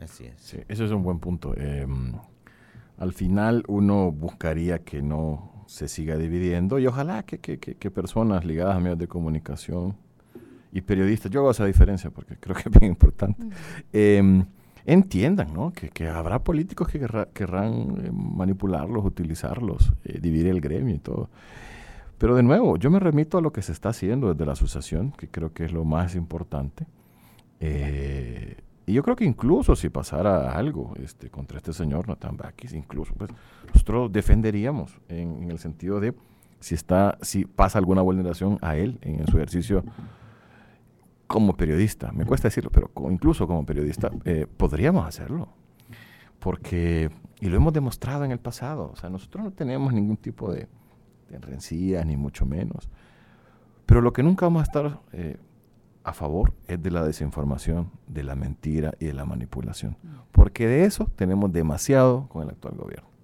[0.00, 0.34] Así es.
[0.38, 1.54] Sí, eso es un buen punto.
[1.56, 2.14] Em,
[2.96, 8.76] al final uno buscaría que no se siga dividiendo y ojalá que, que, personas ligadas
[8.76, 9.96] a medios de comunicación
[10.72, 13.46] y periodistas, yo hago esa diferencia porque creo que es bien importante,
[14.86, 15.72] entiendan ¿no?
[15.72, 17.00] que, habrá políticos que
[17.34, 17.72] querrán
[18.04, 21.28] eh, manipularlos, utilizarlos, eh, dividir el gremio y todo.
[22.18, 25.12] Pero de nuevo, yo me remito a lo que se está haciendo desde la asociación,
[25.12, 26.86] que creo que es lo más importante.
[27.60, 32.72] Eh, y yo creo que incluso si pasara algo este, contra este señor Nathan Bakis,
[32.72, 33.30] incluso pues,
[33.74, 36.14] nosotros defenderíamos en, el sentido de
[36.60, 39.84] si está, si pasa alguna vulneración a él en su ejercicio
[41.26, 45.48] como periodista, me cuesta decirlo, pero incluso como periodista, eh, podríamos hacerlo.
[46.38, 47.10] Porque,
[47.40, 50.68] y lo hemos demostrado en el pasado, o sea, nosotros no tenemos ningún tipo de,
[51.28, 52.88] de rencillas, ni mucho menos.
[53.86, 55.36] Pero lo que nunca vamos a estar eh,
[56.04, 59.96] a favor es de la desinformación, de la mentira y de la manipulación.
[60.02, 60.08] Mm.
[60.32, 63.15] Porque de eso tenemos demasiado con el actual gobierno.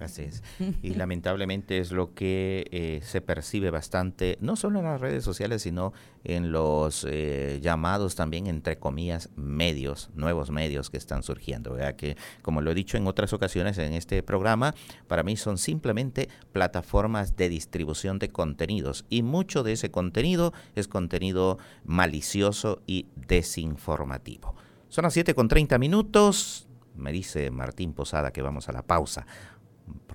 [0.00, 0.42] Así es.
[0.82, 5.62] Y lamentablemente es lo que eh, se percibe bastante, no solo en las redes sociales,
[5.62, 5.92] sino
[6.24, 11.76] en los eh, llamados también, entre comillas, medios, nuevos medios que están surgiendo.
[11.96, 14.74] Que, como lo he dicho en otras ocasiones en este programa,
[15.08, 19.04] para mí son simplemente plataformas de distribución de contenidos.
[19.08, 24.54] Y mucho de ese contenido es contenido malicioso y desinformativo.
[24.88, 26.68] Son las 7 con 30 minutos.
[26.94, 29.26] Me dice Martín Posada que vamos a la pausa.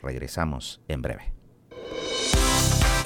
[0.02, 1.38] Regresamos en breve.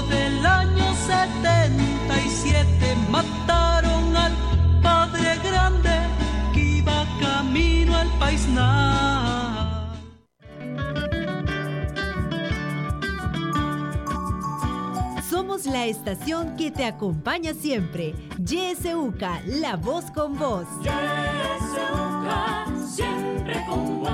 [15.55, 18.15] estación que te acompaña siempre.
[18.39, 20.65] YSUCA, la voz con voz.
[20.81, 24.09] YSUCA, siempre con vos.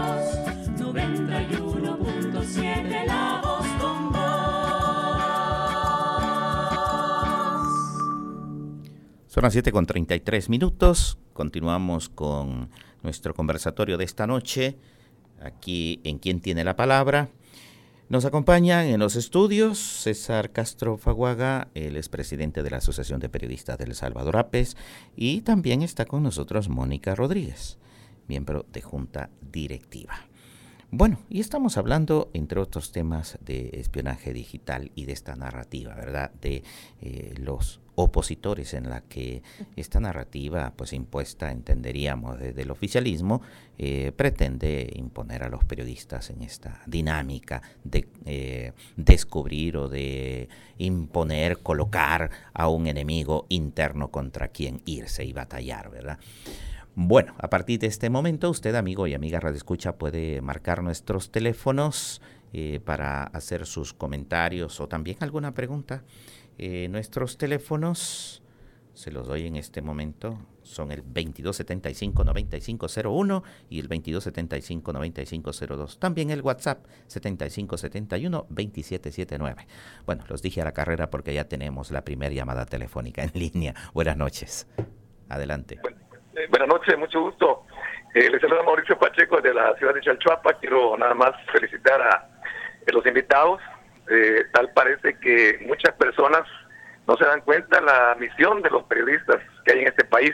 [0.78, 4.20] 91.7, la voz con vos.
[9.28, 11.18] Son las 7 con 33 minutos.
[11.32, 12.70] Continuamos con
[13.02, 14.78] nuestro conversatorio de esta noche.
[15.42, 17.30] Aquí en Quién tiene la palabra.
[18.10, 23.78] Nos acompañan en los estudios César Castro Faguaga, el expresidente de la Asociación de Periodistas
[23.78, 24.78] del Salvador APES,
[25.16, 27.78] y también está con nosotros Mónica Rodríguez,
[28.28, 30.29] miembro de Junta Directiva.
[30.92, 36.32] Bueno, y estamos hablando, entre otros temas, de espionaje digital y de esta narrativa, ¿verdad?
[36.42, 36.64] De
[37.02, 39.44] eh, los opositores en la que
[39.76, 43.44] esta narrativa, pues impuesta, entenderíamos, desde el oficialismo,
[43.78, 50.50] eh, pretende imponer a los periodistas en esta dinámica de eh, descubrir o de
[50.80, 56.18] imponer, colocar a un enemigo interno contra quien irse y batallar, ¿verdad?
[57.02, 61.32] Bueno, a partir de este momento, usted, amigo y amiga Radio Escucha, puede marcar nuestros
[61.32, 66.04] teléfonos eh, para hacer sus comentarios o también alguna pregunta.
[66.58, 68.44] Eh, nuestros teléfonos,
[68.96, 76.00] se los doy en este momento, son el 2275-9501 y el 2275-9502.
[76.00, 79.68] También el WhatsApp 7571-2779.
[80.06, 83.74] Bueno, los dije a la carrera porque ya tenemos la primera llamada telefónica en línea.
[83.94, 84.68] Buenas noches.
[85.30, 85.80] Adelante.
[86.40, 87.66] Eh, buenas noches, mucho gusto.
[88.14, 90.54] Eh, les saluda Mauricio Pacheco de la ciudad de Chalchuapa.
[90.54, 92.30] Quiero nada más felicitar a,
[92.94, 93.60] los invitados.
[94.10, 96.44] Eh, tal parece que muchas personas
[97.08, 100.32] no se dan cuenta la misión de los periodistas que hay en este país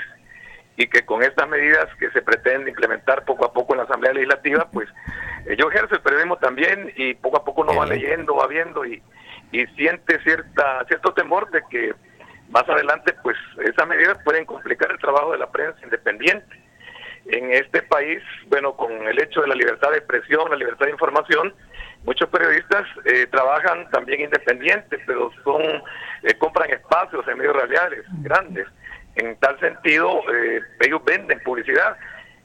[0.77, 4.13] y que con estas medidas que se pretende implementar poco a poco en la Asamblea
[4.13, 4.87] Legislativa, pues
[5.57, 9.01] yo ejerzo el periodismo también y poco a poco uno va leyendo, va viendo y,
[9.51, 11.95] y siente cierta cierto temor de que
[12.49, 16.61] más adelante, pues esas medidas pueden complicar el trabajo de la prensa independiente.
[17.27, 20.91] En este país, bueno, con el hecho de la libertad de expresión, la libertad de
[20.91, 21.53] información,
[22.03, 28.67] muchos periodistas eh, trabajan también independientes, pero son eh, compran espacios en medios radiales grandes.
[29.15, 31.97] En tal sentido, eh, ellos venden publicidad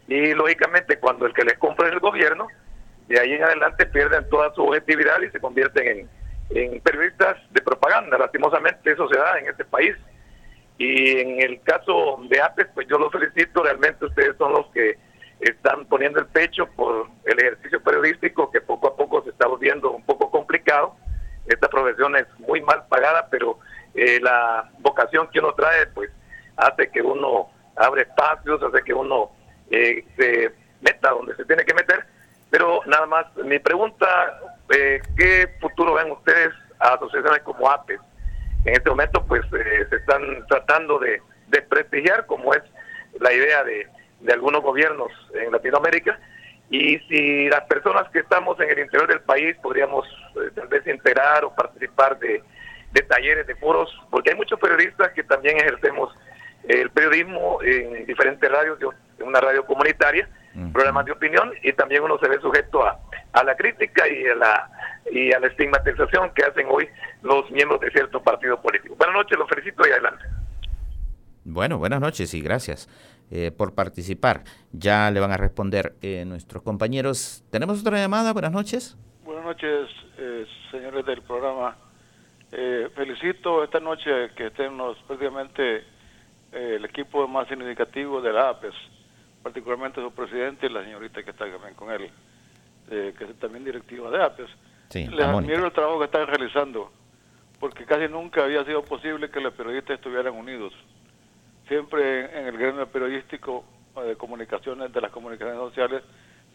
[0.08, 2.48] y lógicamente cuando el que les compra es el gobierno,
[3.08, 6.19] de ahí en adelante pierden toda su objetividad y se convierten en
[6.50, 8.18] en periodistas de propaganda.
[8.18, 9.96] Lastimosamente eso se da en este país.
[10.78, 14.98] Y en el caso de APES, pues yo los felicito, realmente ustedes son los que
[15.40, 19.90] están poniendo el pecho por el ejercicio periodístico que poco a poco se está volviendo
[19.90, 20.96] un poco complicado.
[21.46, 23.58] Esta profesión es muy mal pagada, pero
[23.94, 26.10] eh, la vocación que uno trae, pues
[26.56, 29.30] hace que uno abre espacios, hace que uno
[29.70, 32.04] eh, se meta donde se tiene que meter.
[32.50, 34.06] Pero nada más, mi pregunta
[34.70, 38.00] eh, ¿qué futuro ven ustedes a asociaciones como APES?
[38.64, 41.22] En este momento, pues eh, se están tratando de,
[41.68, 42.62] prestigiar, como es
[43.18, 43.86] la idea de,
[44.32, 46.18] algunos gobiernos en Latinoamérica.
[46.68, 50.06] Y si las personas que estamos en el interior del país podríamos
[50.36, 52.42] eh, tal vez integrar o participar de,
[53.08, 56.14] talleres, de foros, porque hay muchos periodistas que también ejercemos
[56.68, 58.78] el periodismo en diferentes radios,
[59.18, 60.28] en una radio comunitaria,
[60.72, 62.98] programas de opinión, y también uno se ve sujeto a,
[63.32, 64.70] a la crítica y a la
[65.10, 66.88] y a la estigmatización que hacen hoy
[67.22, 68.94] los miembros de cierto partido político.
[68.96, 70.24] Buenas noches, los felicito y adelante.
[71.44, 72.88] Bueno, buenas noches y gracias
[73.30, 74.42] eh, por participar.
[74.72, 77.42] Ya le van a responder eh, nuestros compañeros.
[77.50, 78.32] ¿Tenemos otra llamada?
[78.32, 78.96] Buenas noches.
[79.24, 81.76] Buenas noches, eh, señores del programa.
[82.94, 85.84] felicito esta noche que estemos prácticamente
[86.52, 88.74] el equipo más significativo de la APES,
[89.42, 92.10] particularmente su presidente y la señorita que está también con él.
[92.92, 94.50] Eh, que es también directiva de APES.
[94.92, 96.90] Les admiro el trabajo que están realizando,
[97.60, 100.72] porque casi nunca había sido posible que los periodistas estuvieran unidos.
[101.68, 103.64] Siempre en, el gremio periodístico
[103.96, 106.02] eh, de comunicaciones, de las comunicaciones sociales,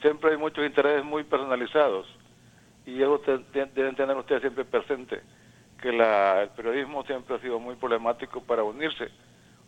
[0.01, 2.05] siempre hay muchos intereses muy personalizados.
[2.85, 3.21] Y eso
[3.53, 5.21] deben tener ustedes siempre presente,
[5.81, 9.07] que la, el periodismo siempre ha sido muy problemático para unirse,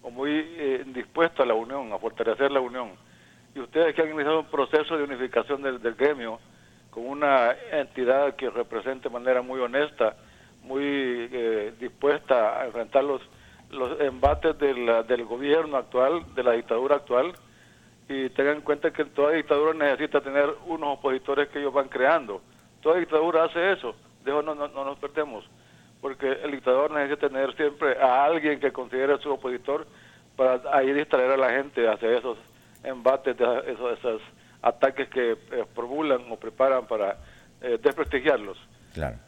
[0.02, 3.07] o muy eh, dispuesto a la unión, a fortalecer la unión.
[3.58, 6.40] Y ustedes que han iniciado un proceso de unificación del, gremio,
[6.92, 10.16] con una entidad que represente de manera muy honesta,
[10.62, 13.20] muy eh, dispuesta a enfrentar los,
[13.72, 17.34] los embates del gobierno actual, de la dictadura actual,
[18.08, 22.44] y tengan en cuenta que toda dictadura necesita tener unos opositores que ellos van creando.
[22.84, 25.50] Toda dictadura hace eso, de eso no, no, nos perdemos,
[26.00, 29.88] porque el dictador necesita tener siempre a alguien que considere su opositor
[30.36, 32.38] para ahí distraer a la gente hacia esos
[32.88, 34.22] embates, de esos,
[34.62, 37.18] ataques que eh, formulan o preparan para
[37.62, 38.58] eh, desprestigiarlos.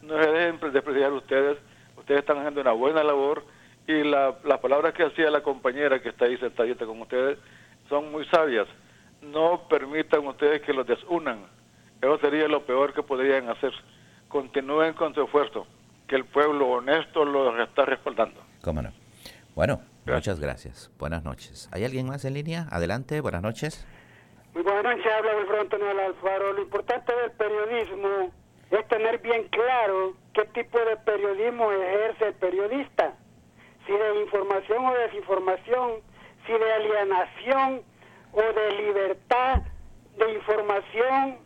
[0.02, 1.58] No se dejen desprestigiar ustedes,
[1.96, 3.44] ustedes están haciendo una buena labor
[3.86, 7.38] Y la- las palabras que hacía la compañera que está ahí sentadita con ustedes
[7.88, 8.68] son muy sabias.
[9.22, 11.40] No permitan ustedes que los desunan.
[12.00, 13.72] Eso sería lo peor que podrían hacer.
[14.28, 15.66] Continúen con su esfuerzo,
[16.06, 18.40] que el pueblo honesto los está respaldando.
[18.62, 18.92] ¿Cómo no?
[19.56, 20.90] Bueno, muchas gracias.
[20.98, 21.68] Buenas noches.
[21.72, 22.66] ¿Hay alguien más en línea?
[22.70, 23.86] Adelante, buenas noches.
[24.54, 26.52] Muy buenas noches, habla Wilfredo Antonio Alfaro.
[26.52, 28.32] Lo importante del periodismo
[28.70, 33.14] es tener bien claro qué tipo de periodismo ejerce el periodista.
[33.86, 36.00] Si de información o desinformación,
[36.46, 37.82] si de alienación
[38.32, 39.62] o de libertad
[40.16, 41.38] de información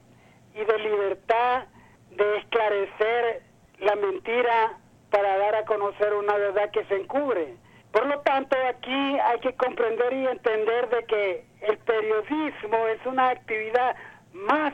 [0.55, 1.65] y de libertad
[2.11, 3.43] de esclarecer
[3.79, 4.79] la mentira
[5.11, 7.57] para dar a conocer una verdad que se encubre.
[7.95, 13.29] Por lo tanto, aquí hay que comprender y entender de que el periodismo es una
[13.29, 13.95] actividad
[14.33, 14.73] más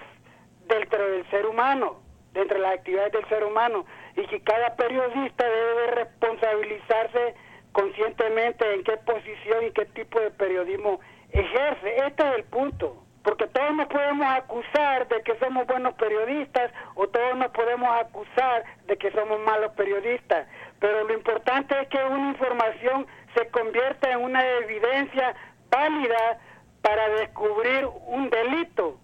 [0.67, 2.01] dentro del ser humano,
[2.33, 3.85] dentro de las actividades del ser humano,
[4.17, 7.35] y que cada periodista debe responsabilizarse
[7.73, 10.99] conscientemente en qué posición y qué tipo de periodismo
[11.31, 11.97] ejerce.
[12.07, 13.05] Este es el punto.
[13.23, 18.65] Porque todos nos podemos acusar de que somos buenos periodistas o todos nos podemos acusar
[18.87, 20.47] de que somos malos periodistas.
[20.79, 25.35] Pero lo importante es que una información se convierta en una evidencia
[25.71, 26.41] válida
[26.83, 28.99] para descubrir un delito.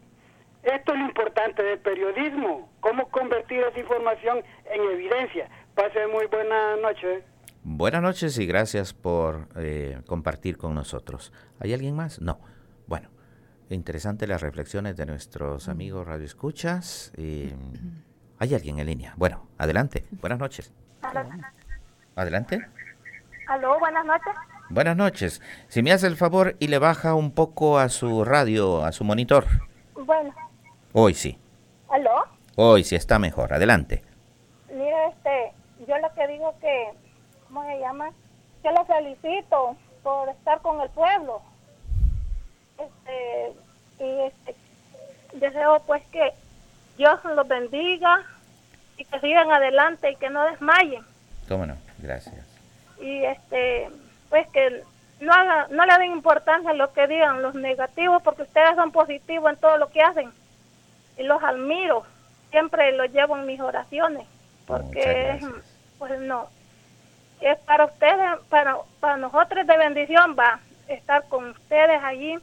[0.62, 5.48] Esto es lo importante del periodismo, cómo convertir esa información en evidencia.
[5.74, 7.22] Pase muy buena noche.
[7.62, 11.32] Buenas noches y gracias por eh, compartir con nosotros.
[11.60, 12.20] ¿Hay alguien más?
[12.20, 12.38] No.
[13.70, 17.12] Interesante las reflexiones de nuestros amigos Radio Escuchas.
[18.38, 19.14] ¿Hay alguien en línea?
[19.16, 20.04] Bueno, adelante.
[20.20, 20.72] Buenas noches.
[22.14, 22.60] Adelante.
[23.48, 24.32] Aló, buenas noches.
[24.68, 25.42] Buenas noches.
[25.68, 29.04] Si me hace el favor y le baja un poco a su radio, a su
[29.04, 29.46] monitor.
[29.94, 30.34] Bueno,
[30.92, 31.38] Hoy sí.
[31.88, 32.24] aló.
[32.56, 33.52] Hoy sí está mejor.
[33.52, 34.02] Adelante.
[34.68, 35.52] Mire, este,
[35.86, 36.88] yo lo que digo que,
[37.46, 38.10] ¿cómo se llama?
[38.64, 41.40] Yo lo felicito por estar con el pueblo.
[42.78, 44.54] Este, y este,
[45.32, 46.32] deseo pues que
[46.96, 48.22] Dios los bendiga
[48.96, 51.04] y que sigan adelante y que no desmayen.
[51.48, 51.76] ¿Cómo no?
[51.98, 52.44] Gracias.
[53.00, 53.88] y este
[54.28, 54.82] pues que
[55.20, 58.92] no haga, no le den importancia a lo que digan los negativos porque ustedes son
[58.92, 60.30] positivos en todo lo que hacen
[61.16, 62.04] y los admiro
[62.50, 64.26] siempre los llevo en mis oraciones
[64.66, 65.44] porque es,
[65.98, 66.48] pues no
[67.40, 72.38] es para ustedes para para nosotros de bendición va estar con ustedes allí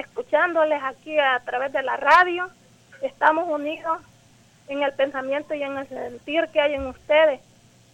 [0.00, 2.50] escuchándoles aquí a través de la radio
[3.02, 4.00] estamos unidos
[4.68, 7.40] en el pensamiento y en el sentir que hay en ustedes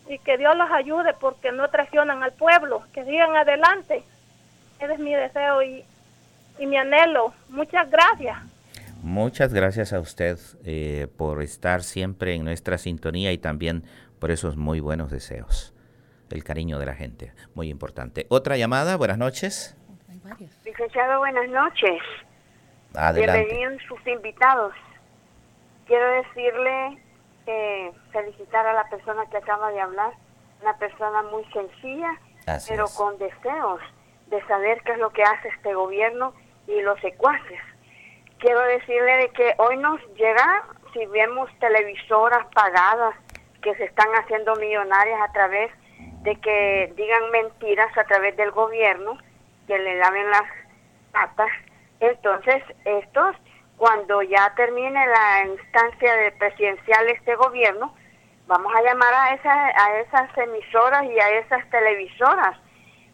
[0.08, 4.02] y que Dios los ayude porque no traicionan al pueblo, que sigan adelante.
[4.78, 5.84] Ese es mi deseo y,
[6.58, 7.32] y mi anhelo.
[7.48, 8.38] Muchas gracias.
[9.02, 13.84] Muchas gracias a usted eh, por estar siempre en nuestra sintonía y también
[14.18, 15.72] por esos muy buenos deseos.
[16.30, 18.26] El cariño de la gente, muy importante.
[18.30, 19.76] Otra llamada, buenas noches.
[20.76, 22.02] Licenciado, buenas noches.
[22.94, 23.46] Adelante.
[23.46, 24.74] Bienvenidos sus invitados.
[25.86, 26.98] Quiero decirle,
[27.46, 30.12] eh, felicitar a la persona que acaba de hablar,
[30.60, 32.94] una persona muy sencilla, Así pero es.
[32.94, 33.80] con deseos
[34.26, 36.34] de saber qué es lo que hace este gobierno
[36.66, 37.60] y los secuaces.
[38.38, 40.62] Quiero decirle de que hoy nos llega,
[40.92, 43.14] si vemos televisoras pagadas
[43.62, 45.72] que se están haciendo millonarias a través
[46.20, 49.16] de que digan mentiras a través del gobierno,
[49.66, 50.65] que le laven las
[52.00, 53.36] Entonces, estos,
[53.76, 57.94] cuando ya termine la instancia de presidencial este gobierno,
[58.46, 62.56] vamos a llamar a, esa, a esas emisoras y a esas televisoras.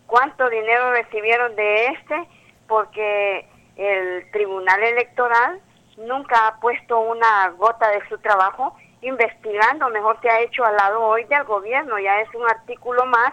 [0.06, 2.28] ¿Cuánto dinero recibieron de este?
[2.66, 3.46] Porque
[3.76, 5.60] el Tribunal Electoral
[5.96, 11.02] nunca ha puesto una gota de su trabajo investigando, mejor se ha hecho al lado
[11.02, 13.32] hoy del gobierno, ya es un artículo más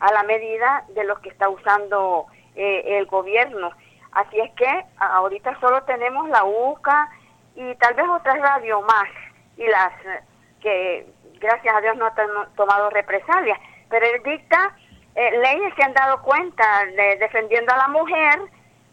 [0.00, 3.70] a la medida de lo que está usando eh, el gobierno.
[4.12, 7.08] Así es que ahorita solo tenemos la UCA
[7.54, 9.08] y tal vez otras radio más
[9.56, 10.22] y las eh,
[10.60, 11.06] que
[11.40, 13.58] gracias a Dios no han to- tomado represalias,
[13.88, 14.76] pero él dicta
[15.14, 18.40] eh, leyes que han dado cuenta de defendiendo a la mujer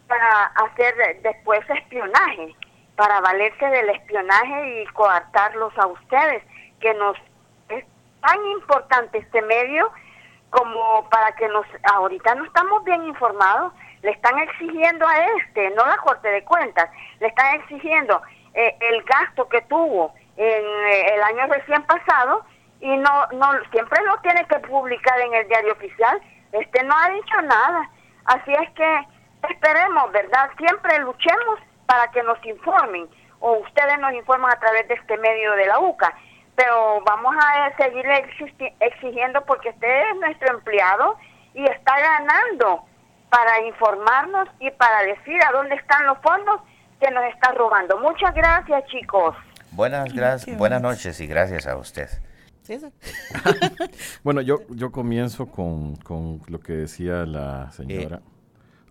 [0.07, 2.55] para hacer después espionaje,
[2.95, 6.43] para valerse del espionaje y coartarlos a ustedes,
[6.82, 7.15] que nos
[7.70, 7.86] es
[8.22, 9.91] tan importante este medio
[10.49, 15.85] como para que nos ahorita no estamos bien informados, le están exigiendo a este, no
[15.85, 16.89] la Corte de Cuentas,
[17.19, 18.21] le están exigiendo
[18.53, 22.45] eh, el gasto que tuvo en eh, el año recién pasado
[22.79, 26.21] y no no siempre lo tiene que publicar en el diario oficial.
[26.51, 27.89] Este no ha dicho nada.
[28.25, 29.07] Así es que
[29.49, 30.49] esperemos, ¿verdad?
[30.57, 33.07] Siempre luchemos para que nos informen
[33.39, 36.13] o ustedes nos informan a través de este medio de la UCA.
[36.60, 41.16] Pero vamos a seguirle existi- exigiendo porque usted es nuestro empleado
[41.53, 42.84] y está ganando
[43.30, 46.60] para informarnos y para decir a dónde están los fondos
[46.99, 47.97] que nos está robando.
[47.99, 49.38] Muchas gracias, chicos.
[49.72, 52.10] Buenas, gracias, buenas noches y gracias a usted.
[54.24, 58.20] Bueno, yo, yo comienzo con, con lo que decía la señora.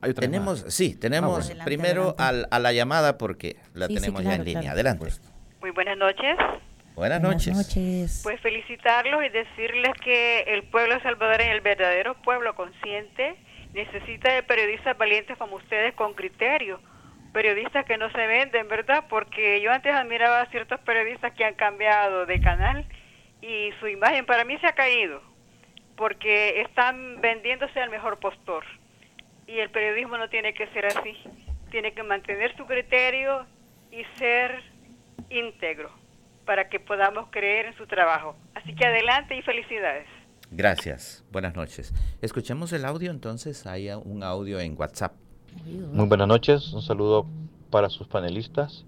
[0.00, 0.70] Hay otra Tenemos, llamada.
[0.70, 1.64] sí, tenemos Ah, bueno.
[1.64, 4.60] primero al- a la llamada porque la Sí, sí, tenemos ya claro, en línea.
[4.62, 4.74] claro.
[4.74, 5.06] Adelante.
[5.60, 6.36] Muy buenas noches.
[6.98, 8.22] Buenas noches.
[8.24, 13.36] Pues felicitarlos y decirles que el pueblo salvadoreño, el verdadero pueblo consciente,
[13.72, 16.80] necesita de periodistas valientes como ustedes con criterio.
[17.32, 19.04] Periodistas que no se venden, ¿verdad?
[19.08, 22.84] Porque yo antes admiraba a ciertos periodistas que han cambiado de canal
[23.40, 25.22] y su imagen para mí se ha caído
[25.94, 28.64] porque están vendiéndose al mejor postor.
[29.46, 31.16] Y el periodismo no tiene que ser así.
[31.70, 33.46] Tiene que mantener su criterio
[33.92, 34.64] y ser
[35.30, 35.92] íntegro
[36.48, 38.34] para que podamos creer en su trabajo.
[38.54, 40.06] Así que adelante y felicidades.
[40.50, 41.22] Gracias.
[41.30, 41.92] Buenas noches.
[42.22, 43.66] Escuchemos el audio entonces.
[43.66, 45.12] Hay un audio en WhatsApp.
[45.92, 47.26] Muy buenas noches, un saludo
[47.68, 48.86] para sus panelistas,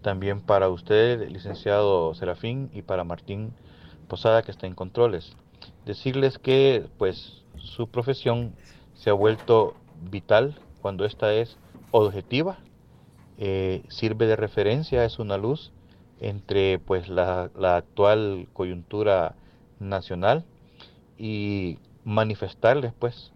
[0.00, 3.52] también para usted, licenciado Serafín, y para Martín
[4.08, 5.36] Posada, que está en controles.
[5.84, 8.54] Decirles que pues su profesión
[8.94, 9.76] se ha vuelto
[10.10, 11.58] vital cuando esta es
[11.90, 12.56] objetiva,
[13.36, 15.72] eh, sirve de referencia, es una luz
[16.22, 19.34] entre pues la, la actual coyuntura
[19.80, 20.44] nacional
[21.18, 23.32] y manifestarles pues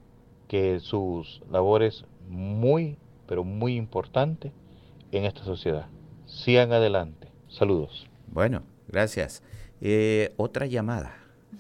[0.49, 4.53] que sus labores muy pero muy importante
[5.11, 5.87] en esta sociedad.
[6.27, 7.29] Sigan adelante.
[7.49, 8.09] Saludos.
[8.29, 9.43] Bueno, gracias.
[9.81, 11.17] Eh, otra llamada.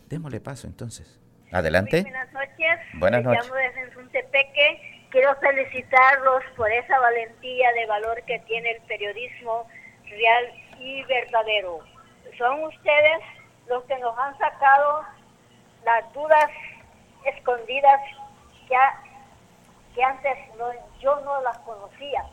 [0.08, 1.20] Démosle paso entonces.
[1.50, 2.02] Adelante.
[2.02, 2.78] Buenas noches.
[2.94, 3.50] Buenas Me noches.
[3.50, 5.08] llamo desde Suntepeque.
[5.10, 9.66] Quiero felicitarlos por esa valentía de valor que tiene el periodismo
[10.08, 10.44] real
[10.78, 11.80] y verdadero.
[12.38, 13.22] Son ustedes
[13.68, 15.04] los que nos han sacado
[15.84, 16.50] las dudas
[17.24, 18.00] escondidas
[18.68, 18.76] que,
[19.94, 22.24] que antes no- yo no las conocía.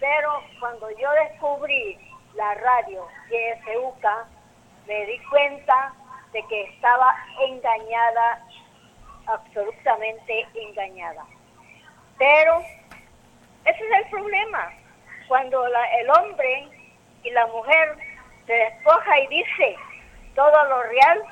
[0.00, 1.98] Pero cuando yo descubrí
[2.34, 4.26] la radio YSUCA,
[4.86, 5.92] me di cuenta
[6.32, 8.42] de que estaba engañada,
[9.26, 11.24] absolutamente engañada.
[12.18, 12.58] Pero
[13.64, 14.70] ese es el problema.
[15.28, 16.68] Cuando la- el hombre
[17.26, 17.96] y la mujer
[18.46, 19.76] se despoja y dice
[20.34, 21.22] todo lo real,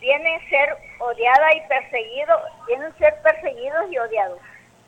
[0.00, 4.38] viene a ser odiada y perseguido, vienen a ser perseguidos y odiados.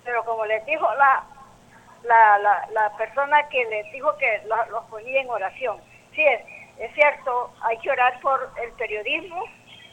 [0.05, 1.25] Pero como les dijo la,
[2.05, 5.81] la, la, la persona que les dijo que lo- los ponía en oración,
[6.15, 6.41] sí es,
[6.79, 9.45] es cierto, hay que orar por el periodismo,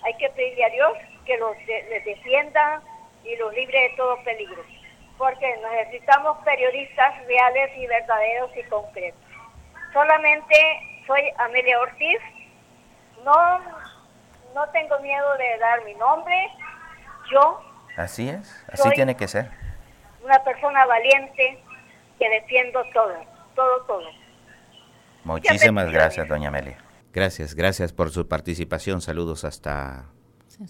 [0.03, 0.93] hay que pedirle a Dios
[1.26, 2.82] que los les defienda
[3.24, 4.61] y los libre de todo peligro,
[5.18, 9.22] porque necesitamos periodistas reales y verdaderos y concretos.
[9.94, 10.56] Solamente
[11.08, 12.20] soy Amelia Ortiz,
[13.24, 13.60] no,
[14.54, 16.36] no tengo miedo de dar mi nombre,
[17.32, 17.62] yo,
[17.96, 18.66] Así es.
[18.72, 19.50] Así tiene que ser.
[20.24, 21.64] una persona valiente
[22.18, 23.14] que defiendo todo,
[23.56, 24.10] todo, todo.
[25.24, 26.78] Muchísimas gracias, doña Amelia.
[27.14, 29.02] Gracias, gracias por su participación.
[29.02, 30.06] Saludos hasta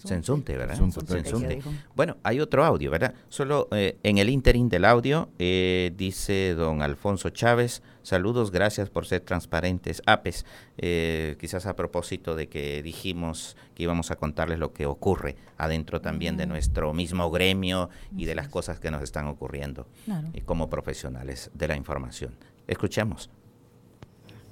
[0.04, 0.76] Sensunte, ¿verdad?
[0.76, 1.60] Sensunte.
[1.94, 3.14] Bueno, hay otro audio, ¿verdad?
[3.28, 9.06] Solo eh, en el interín del audio eh, dice don Alfonso Chávez, saludos, gracias por
[9.06, 10.02] ser transparentes.
[10.06, 10.46] APES,
[10.78, 16.00] eh, quizás a propósito de que dijimos que íbamos a contarles lo que ocurre adentro
[16.00, 20.28] también de nuestro mismo gremio y de las cosas que nos están ocurriendo Claro.
[20.32, 22.36] eh, como profesionales de la información.
[22.66, 23.30] Escuchemos.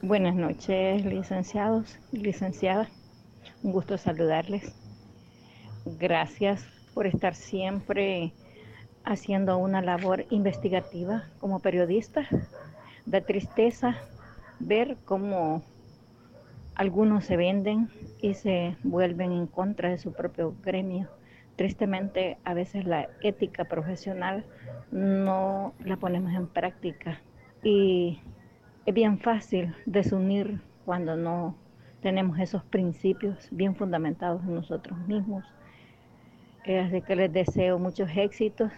[0.03, 2.89] Buenas noches, licenciados y licenciadas.
[3.63, 4.73] Un gusto saludarles.
[5.85, 6.65] Gracias
[6.95, 8.33] por estar siempre
[9.05, 12.23] haciendo una labor investigativa como periodista.
[13.05, 13.97] Da tristeza
[14.61, 15.63] ver cómo
[16.77, 21.09] algunos se venden y se vuelven en contra de su propio gremio.
[21.57, 24.47] Tristemente, a veces la ética profesional
[24.93, 27.21] no la ponemos en práctica
[27.63, 28.21] y
[28.87, 31.57] es bien fácil desunir cuando no
[32.03, 35.45] tenemos esos principios bien fundamentados en nosotros mismos.
[36.65, 38.71] Eh, Así que les deseo muchos éxitos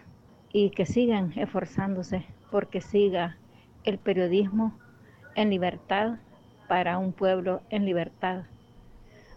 [0.52, 3.36] y que sigan esforzándose porque siga
[3.84, 4.78] el periodismo
[5.34, 6.18] en libertad
[6.68, 8.44] para un pueblo en libertad.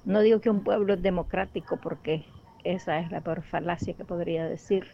[0.06, 2.24] No digo que un pueblo es democrático porque
[2.64, 4.88] esa es la peor falacia que podría decir,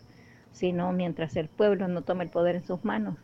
[0.51, 3.17] sino mientras el pueblo no tome el poder en sus manos,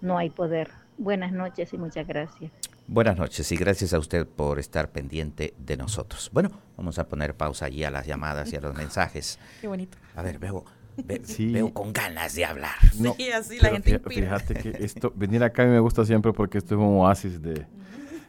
[0.00, 0.70] no hay poder.
[0.98, 2.61] Buenas noches y muchas gracias.
[2.86, 6.30] Buenas noches y gracias a usted por estar pendiente de nosotros.
[6.32, 9.38] Bueno, vamos a poner pausa allí a las llamadas y a los mensajes.
[9.60, 9.96] Qué bonito.
[10.14, 10.64] A ver, veo,
[10.96, 11.50] ve- Sí.
[11.52, 12.74] veo con ganas de hablar.
[12.98, 14.38] No, Sí, así la gente inspira.
[14.38, 17.40] Fíjate que esto, venir acá a mí me gusta siempre porque esto es un oasis
[17.40, 17.66] de,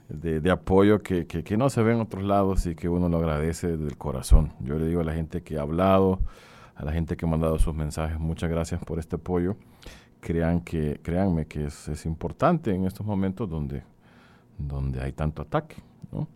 [0.08, 3.10] de, de apoyo que, que, que no se ve en otros lados y que uno
[3.10, 4.54] lo agradece del corazón.
[4.62, 6.20] Yo le digo a la gente que ha hablado,
[6.76, 9.58] a la gente que ha mandado sus mensajes, muchas gracias por este apoyo.
[10.22, 13.84] Crean que, créanme que es, es importante en estos momentos donde,
[14.58, 15.76] donde hay tanto ataque.
[16.12, 16.28] ¿no?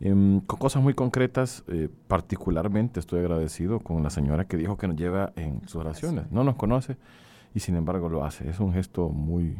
[0.00, 4.88] Em, con cosas muy concretas, eh, particularmente estoy agradecido con la señora que dijo que
[4.88, 6.30] nos lleva en sus oraciones.
[6.30, 6.96] No nos conoce
[7.54, 8.48] y sin embargo lo hace.
[8.48, 9.56] Es un gesto muy,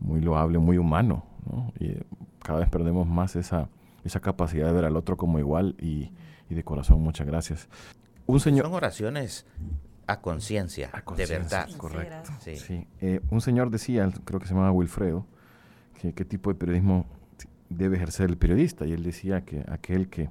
[0.00, 1.24] muy loable, muy humano.
[1.50, 1.72] ¿no?
[1.78, 2.02] Y eh,
[2.42, 3.68] cada vez perdemos más esa,
[4.04, 6.10] esa capacidad de ver al otro como igual y,
[6.48, 7.68] y de corazón, muchas gracias.
[8.26, 9.46] Un señor, Son oraciones
[10.06, 11.68] a conciencia, de verdad.
[11.76, 12.30] correcto.
[12.40, 12.56] Sí.
[12.56, 15.26] Sí, eh, un señor decía, creo que se llamaba Wilfredo,
[16.02, 17.06] que qué tipo de periodismo
[17.68, 18.86] debe ejercer el periodista.
[18.86, 20.28] Y él decía que aquel que,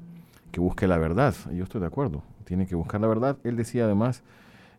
[0.52, 3.38] que busque la verdad, yo estoy de acuerdo, tiene que buscar la verdad.
[3.46, 4.22] Él decía además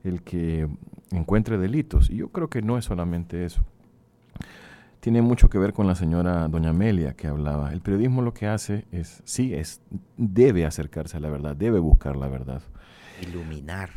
[0.05, 0.69] el que
[1.11, 2.11] encuentre delitos.
[2.11, 3.63] Y yo creo que no es solamente eso.
[5.01, 7.73] Tiene mucho que ver con la señora doña Amelia que hablaba.
[7.73, 9.81] El periodismo lo que hace es, sí, es,
[10.17, 12.63] debe acercarse a la verdad, debe buscar la verdad.
[13.21, 13.91] Iluminar.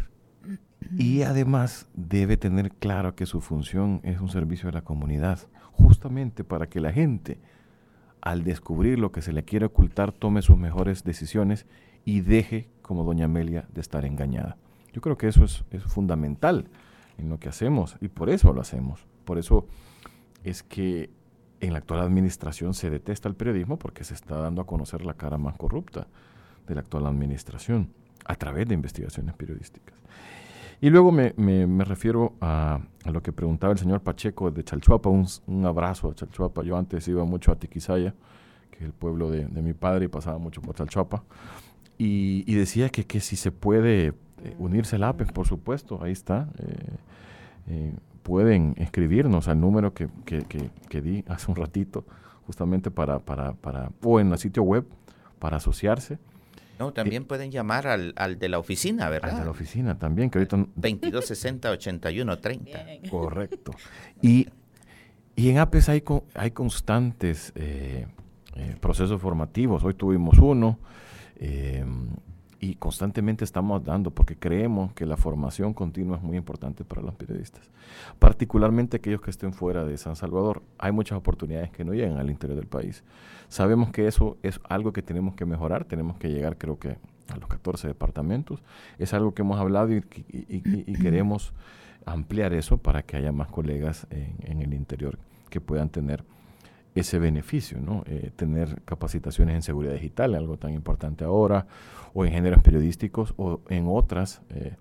[0.97, 5.39] Y además debe tener claro que su función es un servicio a la comunidad,
[5.77, 7.39] justamente para que la gente,
[8.21, 11.65] al descubrir lo que se le quiere ocultar, tome sus mejores decisiones
[12.03, 14.57] y deje, como doña Amelia, de estar engañada.
[14.93, 16.69] Yo creo que eso es, es fundamental
[17.17, 19.05] en lo que hacemos y por eso lo hacemos.
[19.25, 19.67] Por eso
[20.43, 21.09] es que
[21.59, 25.15] en la actual administración se detesta el periodismo porque se está dando a conocer la
[25.15, 26.07] cara más corrupta
[26.67, 27.89] de la actual administración
[28.25, 29.95] a través de investigaciones periodísticas.
[30.81, 32.79] Y luego me, me- refiero a,
[33.11, 36.63] lo que preguntaba el señor Pacheco de Chalchuapa, un, un abrazo a Chalchuapa.
[36.63, 38.13] Yo antes iba mucho a Tiquisaya,
[38.71, 41.23] que es el pueblo de, de mi padre, y pasaba mucho por Chalchuapa.
[41.97, 44.13] Y, y decía que, que si se puede eh,
[44.59, 46.49] unirse al por supuesto, ahí está.
[46.59, 46.75] eh,
[47.67, 52.05] eh, pueden escribirnos al número que, que- que- que di hace un ratito,
[52.47, 54.85] justamente para, para, para, o en el sitio web,
[55.39, 56.17] para asociarse.
[56.79, 59.31] No, también pueden llamar al, al de la oficina, ¿verdad?
[59.31, 60.57] Al de la oficina también, que ahorita...
[60.57, 62.85] 2260 81 30.
[63.09, 63.71] Correcto.
[64.21, 64.47] Y,
[65.35, 66.03] y en APES hay,
[66.33, 68.07] hay constantes eh,
[68.55, 69.83] eh, procesos formativos.
[69.83, 70.79] Hoy tuvimos uno
[71.37, 71.85] eh,
[72.69, 77.13] y constantemente estamos dando porque creemos que la formación continua es muy importante para los
[77.13, 77.69] periodistas.
[78.19, 80.63] Particularmente aquellos que estén fuera de San Salvador.
[80.79, 83.03] Hay muchas oportunidades que no llegan al interior del país.
[83.49, 85.85] Sabemos que eso es algo que tenemos que mejorar.
[85.85, 86.97] Tenemos que llegar creo que
[87.31, 88.63] a los 14 departamentos.
[88.97, 91.53] Es algo que hemos hablado y, y- y- y queremos
[92.05, 96.23] ampliar eso para que haya más colegas en, en el interior que puedan tener
[96.95, 98.03] ese beneficio, ¿no?
[98.05, 101.67] Eh, tener capacitaciones en seguridad digital, algo tan importante ahora,
[102.15, 104.77] o en géneros periodísticos, o en otras eh,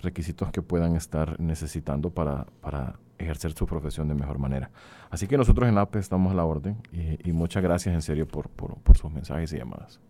[0.00, 4.70] requisitos que puedan estar necesitando para, para ejercer su profesión de mejor manera.
[5.10, 8.48] Así que nosotros en APE estamos a la orden y, muchas gracias en serio por,
[8.48, 10.00] por, sus mensajes y llamadas.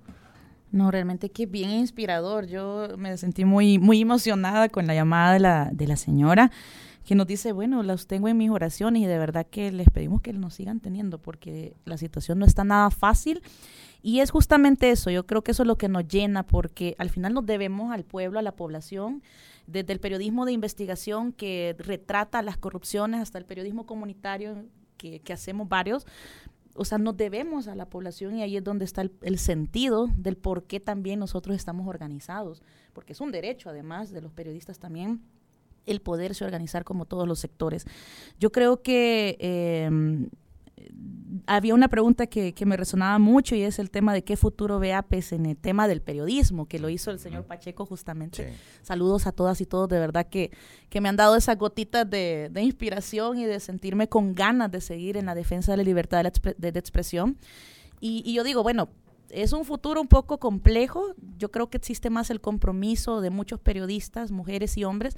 [0.70, 2.46] No, realmente que bien inspirador.
[2.46, 6.50] Yo me sentí muy, muy emocionada con la llamada de la, de la señora
[7.06, 10.20] que nos dice, bueno, las tengo en mis oraciones y de verdad que les pedimos
[10.20, 13.40] que nos sigan teniendo porque la situación no está nada fácil.
[14.00, 17.10] Y es justamente eso, yo creo que eso es lo que nos llena porque al
[17.10, 19.22] final nos debemos al pueblo, a la población,
[19.66, 24.64] desde el periodismo de investigación que retrata las corrupciones hasta el periodismo comunitario
[24.96, 26.06] que, hacemos varios,
[26.74, 30.08] o sea, nos debemos a la población y ahí es donde está el, el sentido
[30.16, 34.78] del por qué también nosotros estamos organizados, porque es un derecho además de los periodistas
[34.78, 35.22] también
[35.88, 37.86] el poderse organizar como todos los sectores.
[38.38, 40.28] Yo creo que eh,
[41.46, 44.78] había una pregunta que, que me resonaba mucho y es el tema de qué futuro
[44.78, 48.42] ve APES en el tema del periodismo, que lo hizo el señor Pacheco justamente.
[48.82, 50.50] Saludos a todas y todos, de verdad que,
[50.88, 54.80] que me han dado esas gotitas de, de inspiración y de sentirme con ganas de
[54.80, 57.38] seguir en la defensa de la libertad de, la expre- de- de expresión.
[58.00, 58.88] Y, y yo digo, bueno,
[59.30, 61.14] es un futuro un poco complejo.
[61.36, 65.16] Yo creo que existe más el compromiso de muchos periodistas, mujeres y hombres,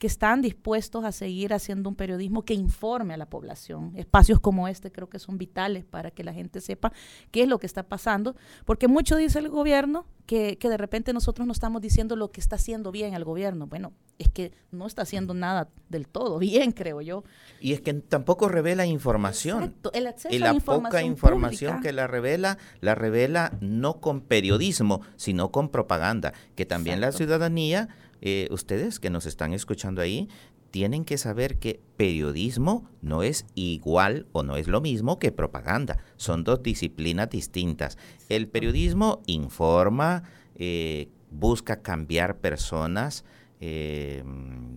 [0.00, 3.92] que están dispuestos a seguir haciendo un periodismo que informe a la población.
[3.96, 6.90] Espacios como este creo que son vitales para que la gente sepa
[7.30, 8.34] qué es lo que está pasando,
[8.64, 12.40] porque mucho dice el gobierno que, que de repente nosotros no estamos diciendo lo que
[12.40, 13.66] está haciendo bien el gobierno.
[13.66, 17.22] Bueno, es que no está haciendo nada del todo bien, creo yo.
[17.60, 19.64] Y es que tampoco revela información.
[19.64, 21.86] Exacto, el acceso y a la poca información pública.
[21.86, 27.90] que la revela, la revela no con periodismo, sino con propaganda, que también la ciudadanía,
[28.20, 30.28] eh, ustedes que nos están escuchando ahí,
[30.70, 35.98] tienen que saber que periodismo no es igual o no es lo mismo que propaganda.
[36.16, 37.98] Son dos disciplinas distintas.
[38.28, 40.22] El periodismo informa,
[40.54, 43.24] eh, busca cambiar personas,
[43.60, 44.22] eh,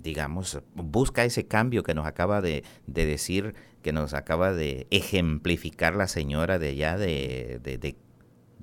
[0.02, 5.96] digamos, busca ese cambio que nos acaba de, de decir, que nos acaba de ejemplificar
[5.96, 7.96] la señora de allá de, de, de-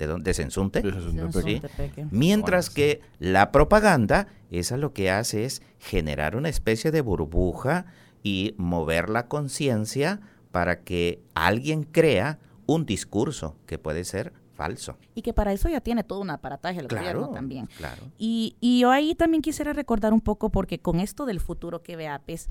[0.00, 0.30] ¿De dónde?
[0.30, 0.80] ¿De Sensunte?
[0.80, 1.60] De Sensunte, Sí.
[1.60, 2.06] Tepeque.
[2.10, 7.84] Mientras que la propaganda, esa lo que hace es generar una especie de burbuja
[8.22, 10.20] y mover la conciencia
[10.52, 14.98] para que alguien crea un discurso que puede ser falso.
[15.14, 17.66] Y que para eso ya tiene todo un aparataje el Claro, gobierno también.
[17.78, 18.02] claro.
[18.18, 21.96] Y, y yo ahí también quisiera recordar un poco, porque con esto del futuro que
[21.96, 22.48] ve APES,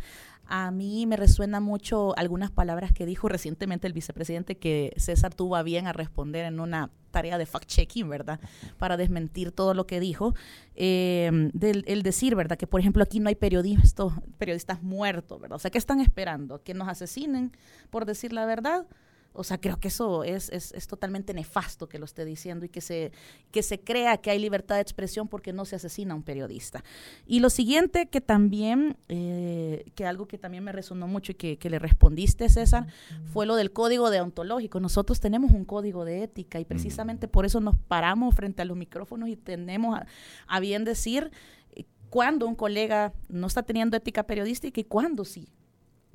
[0.48, 5.56] a mí me resuena mucho algunas palabras que dijo recientemente el vicepresidente que César tuvo
[5.56, 8.40] a bien a responder en una tarea de fact-checking, ¿verdad?
[8.80, 10.34] Para desmentir todo lo que dijo.
[10.76, 12.58] Eh, del, el decir, ¿verdad?
[12.58, 15.58] Que, por ejemplo, aquí no hay periodistas, periodistas muertos, ¿verdad?
[15.58, 16.64] O sea, ¿qué están esperando?
[16.64, 17.52] ¿Que nos asesinen
[17.92, 18.88] por decir la verdad?
[19.34, 22.70] O sea, creo que eso es, es, es, totalmente nefasto que lo esté diciendo y
[22.70, 23.12] que se,
[23.52, 26.84] que se crea que hay libertad de expresión porque no se asesina a un periodista.
[27.28, 31.58] Y lo siguiente que también, eh, que algo que también me resonó mucho y que,
[31.58, 32.88] que, le respondiste, César,
[33.32, 34.80] fue lo del código deontológico.
[34.80, 38.78] Nosotros tenemos un código de ética y precisamente por eso nos paramos frente a los
[38.78, 40.08] micrófonos y tenemos a,
[40.48, 41.32] a bien decir
[41.72, 45.50] eh, cuándo un colega no está teniendo ética periodística y cuándo sí.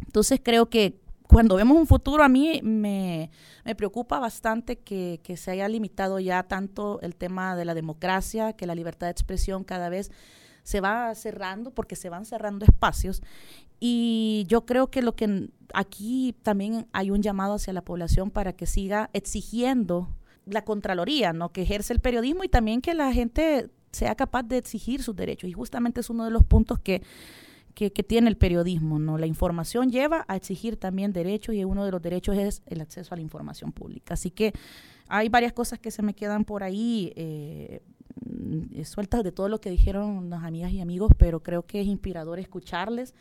[0.05, 1.04] Entonces creo que
[1.35, 3.29] cuando vemos un futuro, a mí me,
[3.77, 8.69] preocupa bastante que, que, se haya limitado ya tanto el tema de la democracia, que
[8.69, 10.13] la libertad de expresión cada vez
[10.63, 13.21] se va cerrando porque se van cerrando espacios.
[13.81, 18.53] Y yo creo que lo que aquí también hay un llamado hacia la población para
[18.53, 20.11] que siga exigiendo
[20.47, 21.51] la Contraloría, ¿no?
[21.51, 25.51] que ejerce el periodismo y también que la gente sea capaz de exigir sus derechos.
[25.51, 27.03] Y justamente es uno de los puntos que
[27.75, 29.19] que, tiene el periodismo, ¿no?
[29.19, 33.15] La información lleva a exigir también derechos y uno de los derechos es el acceso
[33.15, 34.15] a la información pública.
[34.15, 34.53] Así que
[35.09, 37.83] hay varias cosas que se me quedan por ahí eh,
[38.85, 42.39] sueltas de todo lo que dijeron las amigas y amigos, pero creo que es inspirador
[42.39, 43.15] escucharles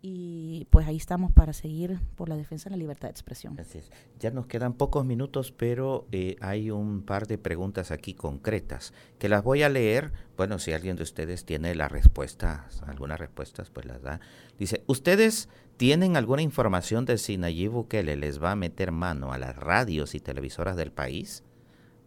[0.00, 3.54] y pues ahí estamos para seguir por la defensa de la libertad de expresión.
[3.54, 3.90] Gracias.
[4.20, 9.28] Ya nos quedan pocos minutos, pero eh, hay un par de preguntas aquí concretas que
[9.28, 10.12] las voy a leer.
[10.36, 14.20] Bueno, si alguien de ustedes tiene las respuestas, algunas respuestas, pues las da.
[14.56, 19.38] Dice, ¿ustedes tienen alguna información de si Nayib Bukele les va a meter mano a
[19.38, 21.42] las radios y televisoras del país?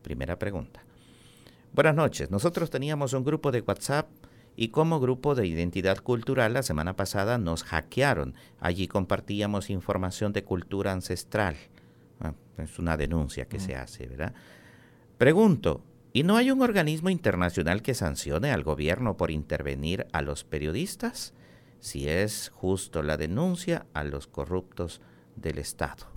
[0.01, 0.83] Primera pregunta.
[1.73, 2.31] Buenas noches.
[2.31, 4.07] Nosotros teníamos un grupo de WhatsApp
[4.55, 8.35] y como grupo de identidad cultural la semana pasada nos hackearon.
[8.59, 11.55] Allí compartíamos información de cultura ancestral.
[12.19, 13.61] Ah, es una denuncia que mm.
[13.61, 14.33] se hace, ¿verdad?
[15.17, 15.83] Pregunto,
[16.13, 21.33] ¿y no hay un organismo internacional que sancione al gobierno por intervenir a los periodistas?
[21.79, 25.01] Si es justo la denuncia a los corruptos
[25.35, 26.07] del Estado.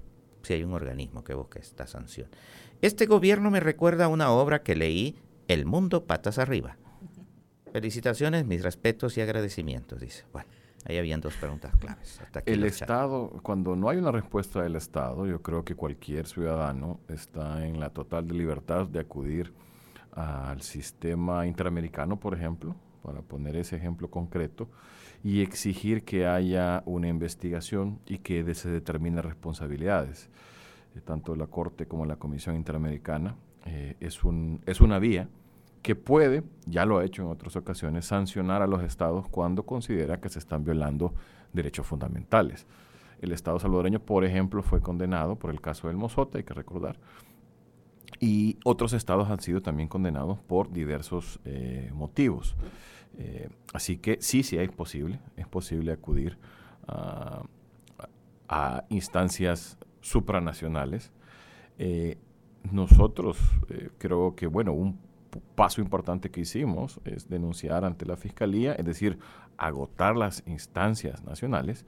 [0.43, 2.29] Si hay un organismo que busque esta sanción.
[2.83, 5.17] Este gobierno me recuerda a una obra que leí,
[5.47, 6.79] El mundo patas arriba
[7.75, 10.23] Felicitaciones, mis respetos y agradecimientos, dice.
[10.33, 10.49] Bueno,
[10.85, 12.21] ahí habían dos preguntas claves.
[12.21, 17.01] Hasta el Estado, cuando no hay una respuesta del Estado, yo creo que cualquier ciudadano
[17.09, 19.53] está en la total libertad de acudir
[20.13, 24.69] al sistema interamericano, por ejemplo, para poner ese ejemplo concreto,
[25.25, 30.31] y exigir que haya una investigación y que se determine responsabilidades.
[30.95, 33.35] Eh, tanto la Corte como la Comisión Interamericana
[33.67, 35.29] eh, es, un, es una vía
[35.85, 40.19] que puede, ya lo ha hecho en otras ocasiones, sancionar a los estados cuando considera
[40.19, 41.13] que se están violando
[41.53, 42.67] derechos fundamentales.
[43.21, 46.97] El Estado salvadoreño, por ejemplo, fue condenado por el caso del Mozote, hay que recordar,
[48.19, 52.57] y otros estados han sido también condenados por diversos eh, motivos.
[53.19, 56.39] Eh, así que sí, sí es posible, es posible acudir
[56.89, 57.43] a,
[58.89, 61.13] instancias supranacionales.
[61.79, 62.17] Eh,
[62.73, 63.37] nosotros
[63.99, 65.04] creo que, bueno, un
[65.41, 69.19] paso importante que hicimos es denunciar ante la Fiscalía, es decir,
[69.57, 71.85] agotar las instancias nacionales,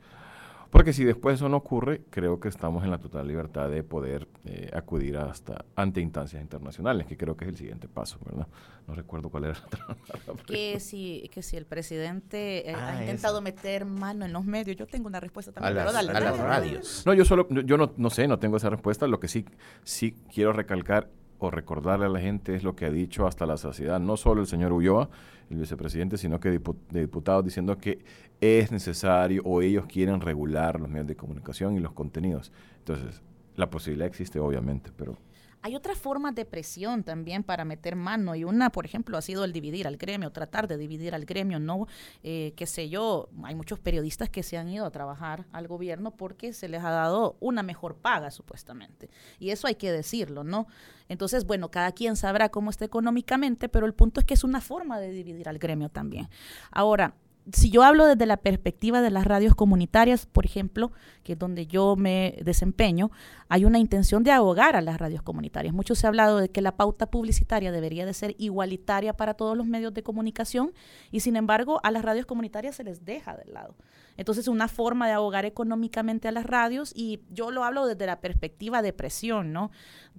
[0.71, 4.27] porque si después eso no ocurre, creo que estamos en la total libertad de poder
[4.45, 8.49] eh, acudir hasta ante instancias internacionales, que creo que es el siguiente paso, ¿verdad?
[8.87, 13.37] No recuerdo cuál era la que si Que si el presidente eh, ah, ha intentado
[13.37, 13.43] esa.
[13.43, 16.13] meter mano en los medios, yo tengo una respuesta también, a pero las, dale, a
[16.13, 17.03] dale, las radios.
[17.07, 19.47] No, yo solo, yo no, no sé, no tengo esa respuesta, lo que sí,
[19.85, 21.09] sí quiero recalcar
[21.39, 24.41] o recordarle a la gente es lo que ha dicho hasta la saciedad, no solo
[24.41, 25.09] el señor Ulloa,
[25.51, 28.05] el vicepresidente, sino que de diputados diciendo que
[28.41, 32.53] es necesario o ellos quieren regular los medios de comunicación y los contenidos.
[32.79, 33.23] Entonces,
[33.55, 35.17] la posibilidad existe obviamente, pero
[35.63, 39.45] hay otras formas de presión también para meter mano y una, por ejemplo, ha sido
[39.45, 41.87] el dividir al gremio, tratar de dividir al gremio, no,
[42.23, 46.13] eh, qué sé yo, hay muchos periodistas que se han ido a trabajar al gobierno
[46.13, 50.67] porque se les ha dado una mejor paga supuestamente y eso hay que decirlo, ¿no?
[51.09, 54.61] Entonces, bueno, cada quien sabrá cómo está económicamente, pero el punto es que es una
[54.61, 56.29] forma de dividir al gremio también.
[56.71, 57.15] Ahora,
[57.53, 60.91] si yo hablo desde la perspectiva de las radios comunitarias, por ejemplo,
[61.23, 63.11] que es donde yo me desempeño,
[63.49, 65.73] hay una intención de ahogar a las radios comunitarias.
[65.73, 69.57] Mucho se ha hablado de que la pauta publicitaria debería de ser igualitaria para todos
[69.57, 70.73] los medios de comunicación
[71.13, 73.77] y sin embargo a las radios comunitarias se les deja de lado.
[74.17, 78.21] Entonces, una forma de ahogar económicamente a las radios y yo lo hablo desde la
[78.21, 79.71] perspectiva de presión, ¿no?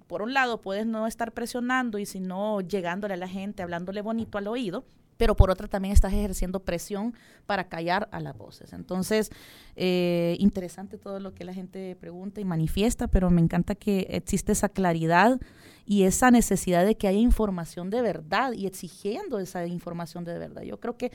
[0.06, 4.00] Por un lado, puedes no estar presionando y si no llegándole a la gente, hablándole
[4.00, 4.84] bonito al oído,
[5.18, 7.12] pero por otra también estás ejerciendo presión
[7.44, 8.72] para callar a las voces.
[8.72, 9.30] Entonces,
[9.76, 14.52] eh, interesante todo lo que la gente pregunta y manifiesta, pero me encanta que existe
[14.52, 15.38] esa claridad
[15.84, 20.62] y esa necesidad de que haya información de verdad y exigiendo esa información de verdad.
[20.62, 21.12] Yo creo que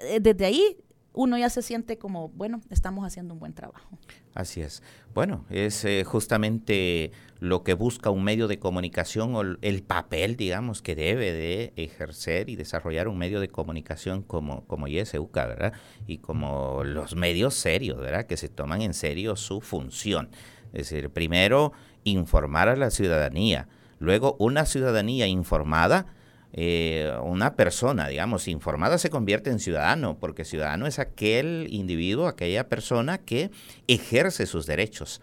[0.00, 0.76] eh, desde ahí
[1.18, 3.98] uno ya se siente como, bueno, estamos haciendo un buen trabajo.
[4.34, 4.84] Así es.
[5.14, 7.10] Bueno, es eh, justamente
[7.40, 12.48] lo que busca un medio de comunicación o el papel, digamos, que debe de ejercer
[12.48, 15.72] y desarrollar un medio de comunicación como, como YSUCA, ¿verdad?
[16.06, 18.26] Y como los medios serios, ¿verdad?
[18.26, 20.30] Que se toman en serio su función.
[20.72, 21.72] Es decir, primero,
[22.04, 23.66] informar a la ciudadanía.
[23.98, 26.06] Luego, una ciudadanía informada
[26.52, 32.68] eh, una persona, digamos, informada se convierte en ciudadano, porque ciudadano es aquel individuo, aquella
[32.68, 33.50] persona que
[33.86, 35.20] ejerce sus derechos.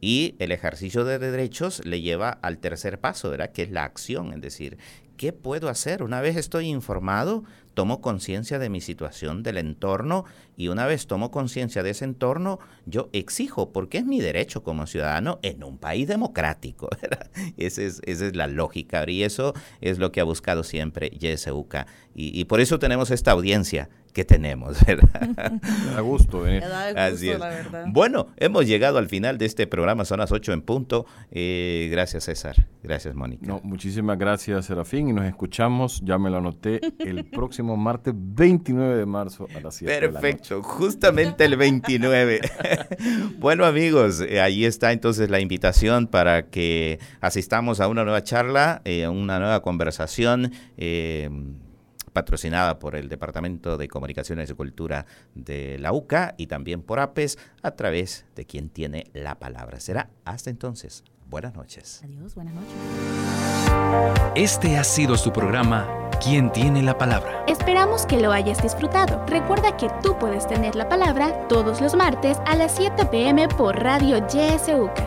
[0.00, 3.52] Y el ejercicio de derechos le lleva al tercer paso, ¿verdad?
[3.52, 4.76] Que es la acción, es decir,
[5.16, 6.02] ¿qué puedo hacer?
[6.02, 7.44] Una vez estoy informado,
[7.74, 10.24] tomo conciencia de mi situación, del entorno,
[10.56, 14.86] y una vez tomo conciencia de ese entorno, yo exijo, porque es mi derecho como
[14.86, 16.88] ciudadano en un país democrático.
[17.56, 21.86] Esa es, esa es la lógica, y eso es lo que ha buscado siempre YSUCA.
[22.14, 25.60] Y, y por eso tenemos esta audiencia que tenemos, ¿verdad?
[25.94, 26.60] Da gusto, ¿eh?
[26.60, 27.38] Da gusto, Así es.
[27.38, 27.84] la verdad.
[27.88, 31.04] Bueno, hemos llegado al final de este programa, son las 8 en punto.
[31.30, 32.66] Eh, gracias, César.
[32.82, 33.46] Gracias, Mónica.
[33.46, 38.96] No, muchísimas gracias, Serafín, y nos escuchamos, ya me lo anoté, el próximo martes 29
[38.96, 40.20] de marzo a las 7 de la noche.
[40.22, 42.40] Perfecto, justamente el 29.
[43.38, 48.80] bueno amigos, eh, ahí está entonces la invitación para que asistamos a una nueva charla,
[48.86, 50.52] eh, a una nueva conversación.
[52.16, 55.04] Patrocinada por el Departamento de Comunicaciones y Cultura
[55.34, 59.80] de la UCA y también por APES a través de quien tiene la palabra.
[59.80, 61.04] Será hasta entonces.
[61.28, 62.00] Buenas noches.
[62.02, 62.72] Adiós, buenas noches.
[64.34, 67.44] Este ha sido su programa ¿Quién tiene la palabra?
[67.46, 69.22] Esperamos que lo hayas disfrutado.
[69.26, 73.78] Recuerda que tú puedes tener la palabra todos los martes a las 7 pm por
[73.78, 75.06] Radio YSUCA.